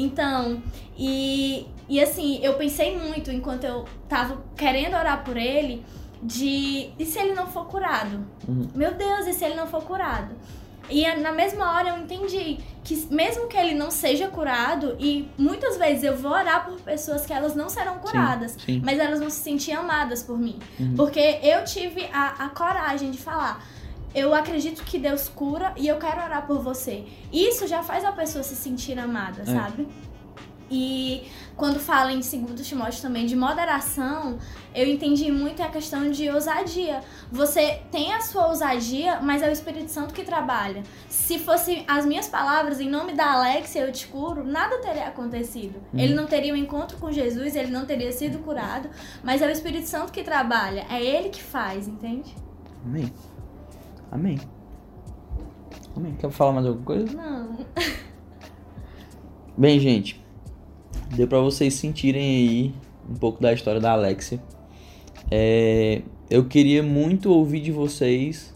Então, 0.00 0.62
e, 0.96 1.66
e 1.88 2.00
assim, 2.00 2.40
eu 2.42 2.54
pensei 2.54 2.96
muito 2.98 3.30
enquanto 3.30 3.64
eu 3.64 3.84
tava 4.08 4.42
querendo 4.56 4.94
orar 4.94 5.22
por 5.24 5.36
ele, 5.36 5.84
de 6.22 6.90
e 6.98 7.04
se 7.04 7.18
ele 7.18 7.34
não 7.34 7.46
for 7.46 7.66
curado? 7.66 8.24
Uhum. 8.46 8.68
Meu 8.74 8.94
Deus, 8.94 9.26
e 9.26 9.32
se 9.32 9.44
ele 9.44 9.54
não 9.54 9.66
for 9.66 9.82
curado? 9.82 10.34
E 10.88 11.06
na 11.16 11.30
mesma 11.30 11.76
hora 11.76 11.90
eu 11.90 11.98
entendi 11.98 12.58
que 12.82 13.06
mesmo 13.14 13.46
que 13.46 13.56
ele 13.56 13.74
não 13.74 13.90
seja 13.90 14.28
curado, 14.28 14.96
e 14.98 15.28
muitas 15.38 15.76
vezes 15.76 16.02
eu 16.02 16.16
vou 16.16 16.32
orar 16.32 16.64
por 16.64 16.80
pessoas 16.80 17.24
que 17.24 17.32
elas 17.32 17.54
não 17.54 17.68
serão 17.68 17.98
curadas, 17.98 18.52
sim, 18.52 18.58
sim. 18.66 18.82
mas 18.84 18.98
elas 18.98 19.20
vão 19.20 19.30
se 19.30 19.40
sentir 19.40 19.72
amadas 19.72 20.22
por 20.22 20.38
mim. 20.38 20.58
Uhum. 20.78 20.94
Porque 20.96 21.38
eu 21.42 21.62
tive 21.64 22.08
a, 22.12 22.46
a 22.46 22.48
coragem 22.48 23.10
de 23.10 23.18
falar 23.18 23.64
eu 24.14 24.34
acredito 24.34 24.82
que 24.84 24.98
Deus 24.98 25.28
cura 25.28 25.72
e 25.76 25.86
eu 25.86 25.98
quero 25.98 26.22
orar 26.22 26.46
por 26.46 26.60
você. 26.60 27.04
Isso 27.32 27.66
já 27.66 27.82
faz 27.82 28.04
a 28.04 28.12
pessoa 28.12 28.42
se 28.42 28.56
sentir 28.56 28.98
amada, 28.98 29.42
é. 29.42 29.46
sabe? 29.46 29.88
E 30.70 31.24
quando 31.56 31.80
fala 31.80 32.12
em 32.12 32.20
2 32.20 32.66
Timóteo 32.66 33.02
também 33.02 33.26
de 33.26 33.34
moderação, 33.34 34.38
eu 34.72 34.86
entendi 34.86 35.30
muito 35.32 35.60
a 35.60 35.68
questão 35.68 36.10
de 36.10 36.30
ousadia. 36.30 37.00
Você 37.30 37.80
tem 37.90 38.14
a 38.14 38.20
sua 38.20 38.46
ousadia, 38.46 39.20
mas 39.20 39.42
é 39.42 39.48
o 39.48 39.52
Espírito 39.52 39.90
Santo 39.90 40.14
que 40.14 40.22
trabalha. 40.22 40.84
Se 41.08 41.40
fossem 41.40 41.84
as 41.88 42.06
minhas 42.06 42.28
palavras, 42.28 42.78
em 42.80 42.88
nome 42.88 43.14
da 43.14 43.32
Alexia, 43.32 43.82
eu 43.82 43.90
te 43.90 44.06
curo, 44.06 44.44
nada 44.44 44.78
teria 44.78 45.08
acontecido. 45.08 45.80
Hum. 45.92 45.98
Ele 45.98 46.14
não 46.14 46.26
teria 46.26 46.54
um 46.54 46.56
encontro 46.56 46.98
com 46.98 47.10
Jesus, 47.10 47.56
ele 47.56 47.72
não 47.72 47.84
teria 47.84 48.12
sido 48.12 48.38
curado, 48.38 48.88
mas 49.24 49.42
é 49.42 49.48
o 49.48 49.50
Espírito 49.50 49.88
Santo 49.88 50.12
que 50.12 50.22
trabalha, 50.22 50.86
é 50.88 51.02
ele 51.02 51.30
que 51.30 51.42
faz, 51.42 51.88
entende? 51.88 52.32
Amém. 52.84 53.12
Amém. 54.10 54.38
Amém. 55.96 56.14
Quer 56.18 56.30
falar 56.30 56.52
mais 56.52 56.66
alguma 56.66 56.84
coisa? 56.84 57.16
Não. 57.16 57.58
Bem, 59.56 59.78
gente, 59.78 60.20
deu 61.14 61.28
para 61.28 61.40
vocês 61.40 61.74
sentirem 61.74 62.22
aí 62.22 62.74
um 63.08 63.14
pouco 63.14 63.40
da 63.40 63.52
história 63.52 63.80
da 63.80 63.92
Alexia. 63.92 64.40
É, 65.30 66.02
eu 66.28 66.46
queria 66.46 66.82
muito 66.82 67.30
ouvir 67.30 67.60
de 67.60 67.70
vocês 67.70 68.54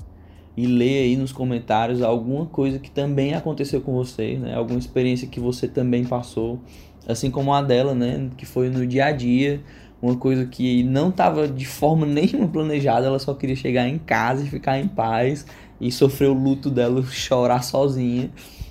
e 0.56 0.66
ler 0.66 1.04
aí 1.04 1.16
nos 1.16 1.32
comentários 1.32 2.02
alguma 2.02 2.46
coisa 2.46 2.78
que 2.78 2.90
também 2.90 3.34
aconteceu 3.34 3.80
com 3.80 3.92
vocês, 3.92 4.40
né? 4.40 4.54
Alguma 4.54 4.78
experiência 4.78 5.26
que 5.26 5.40
você 5.40 5.66
também 5.66 6.04
passou, 6.04 6.60
assim 7.06 7.30
como 7.30 7.52
a 7.52 7.60
dela, 7.60 7.94
né? 7.94 8.30
Que 8.36 8.46
foi 8.46 8.70
no 8.70 8.86
dia 8.86 9.06
a 9.06 9.12
dia, 9.12 9.60
uma 10.00 10.16
coisa 10.16 10.44
que 10.46 10.82
não 10.82 11.08
estava 11.08 11.48
de 11.48 11.64
forma 11.64 12.04
nenhuma 12.06 12.48
planejada, 12.48 13.06
ela 13.06 13.18
só 13.18 13.34
queria 13.34 13.56
chegar 13.56 13.88
em 13.88 13.98
casa 13.98 14.44
e 14.44 14.48
ficar 14.48 14.78
em 14.78 14.88
paz 14.88 15.46
e 15.80 15.90
sofrer 15.90 16.28
o 16.28 16.34
luto 16.34 16.70
dela, 16.70 17.02
chorar 17.04 17.62
sozinha. 17.62 18.30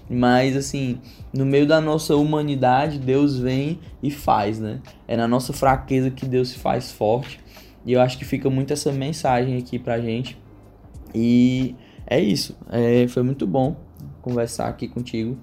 Mas 0.10 0.56
assim, 0.56 1.00
no 1.34 1.46
meio 1.46 1.66
da 1.66 1.80
nossa 1.80 2.16
humanidade, 2.16 3.00
Deus 3.00 3.38
vem 3.38 3.80
e 4.02 4.12
faz, 4.12 4.60
né? 4.60 4.80
É 5.08 5.16
na 5.16 5.28
nossa 5.28 5.54
fraqueza 5.54 6.12
que 6.12 6.26
Deus 6.26 6.50
se 6.50 6.60
faz 6.60 6.92
forte. 6.92 7.40
E 7.86 7.94
eu 7.94 8.02
acho 8.02 8.18
que 8.18 8.26
fica 8.26 8.50
muito 8.50 8.72
essa 8.72 8.92
mensagem 8.92 9.58
aqui 9.58 9.80
pra 9.80 10.00
gente. 10.00 10.38
E 11.14 11.76
é 12.06 12.20
isso. 12.20 12.56
É, 12.70 13.08
foi 13.08 13.24
muito 13.24 13.46
bom 13.48 13.76
conversar 14.22 14.68
aqui 14.68 14.88
contigo. 14.88 15.38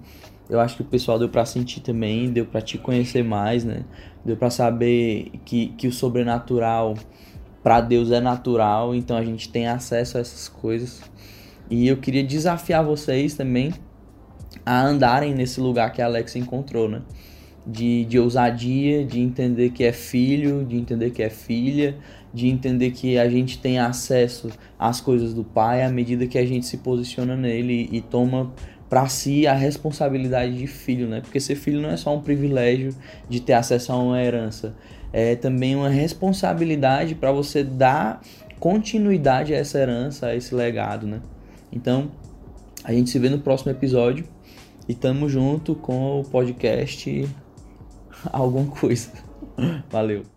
Eu 0.51 0.59
acho 0.59 0.75
que 0.75 0.81
o 0.81 0.85
pessoal 0.85 1.17
deu 1.17 1.29
para 1.29 1.45
sentir 1.45 1.79
também, 1.79 2.29
deu 2.29 2.45
para 2.45 2.59
te 2.59 2.77
conhecer 2.77 3.23
mais, 3.23 3.63
né? 3.63 3.85
Deu 4.25 4.35
para 4.35 4.49
saber 4.49 5.31
que, 5.45 5.67
que 5.77 5.87
o 5.87 5.93
sobrenatural 5.93 6.95
para 7.63 7.79
Deus 7.79 8.11
é 8.11 8.19
natural, 8.19 8.93
então 8.93 9.15
a 9.15 9.23
gente 9.23 9.47
tem 9.47 9.65
acesso 9.65 10.17
a 10.17 10.19
essas 10.19 10.49
coisas. 10.49 11.01
E 11.69 11.87
eu 11.87 11.95
queria 11.95 12.21
desafiar 12.21 12.83
vocês 12.83 13.33
também 13.33 13.71
a 14.65 14.85
andarem 14.85 15.33
nesse 15.33 15.61
lugar 15.61 15.93
que 15.93 16.01
a 16.01 16.05
Alex 16.05 16.35
encontrou, 16.35 16.89
né? 16.89 17.01
De, 17.65 18.03
de 18.03 18.19
ousadia, 18.19 19.05
de 19.05 19.21
entender 19.21 19.69
que 19.69 19.85
é 19.85 19.93
filho, 19.93 20.65
de 20.65 20.75
entender 20.75 21.11
que 21.11 21.23
é 21.23 21.29
filha, 21.29 21.95
de 22.33 22.49
entender 22.49 22.91
que 22.91 23.17
a 23.17 23.29
gente 23.29 23.57
tem 23.57 23.79
acesso 23.79 24.49
às 24.77 24.99
coisas 24.99 25.33
do 25.33 25.45
Pai 25.45 25.81
à 25.81 25.89
medida 25.89 26.27
que 26.27 26.37
a 26.37 26.45
gente 26.45 26.65
se 26.65 26.79
posiciona 26.79 27.37
nele 27.37 27.87
e, 27.89 27.99
e 27.99 28.01
toma 28.01 28.51
para 28.91 29.07
si 29.07 29.47
a 29.47 29.53
responsabilidade 29.53 30.57
de 30.57 30.67
filho, 30.67 31.07
né? 31.07 31.21
Porque 31.21 31.39
ser 31.39 31.55
filho 31.55 31.79
não 31.79 31.91
é 31.91 31.95
só 31.95 32.13
um 32.13 32.19
privilégio 32.19 32.93
de 33.29 33.39
ter 33.39 33.53
acesso 33.53 33.93
a 33.93 33.97
uma 33.97 34.21
herança, 34.21 34.75
é 35.13 35.33
também 35.33 35.77
uma 35.77 35.87
responsabilidade 35.87 37.15
para 37.15 37.31
você 37.31 37.63
dar 37.63 38.21
continuidade 38.59 39.53
a 39.53 39.57
essa 39.57 39.79
herança, 39.79 40.27
a 40.27 40.35
esse 40.35 40.53
legado, 40.53 41.07
né? 41.07 41.21
Então, 41.71 42.11
a 42.83 42.91
gente 42.91 43.09
se 43.09 43.17
vê 43.17 43.29
no 43.29 43.39
próximo 43.39 43.71
episódio 43.71 44.25
e 44.89 44.93
tamo 44.93 45.29
junto 45.29 45.73
com 45.73 46.19
o 46.19 46.23
podcast 46.25 47.29
alguma 48.29 48.69
coisa. 48.75 49.09
Valeu. 49.89 50.30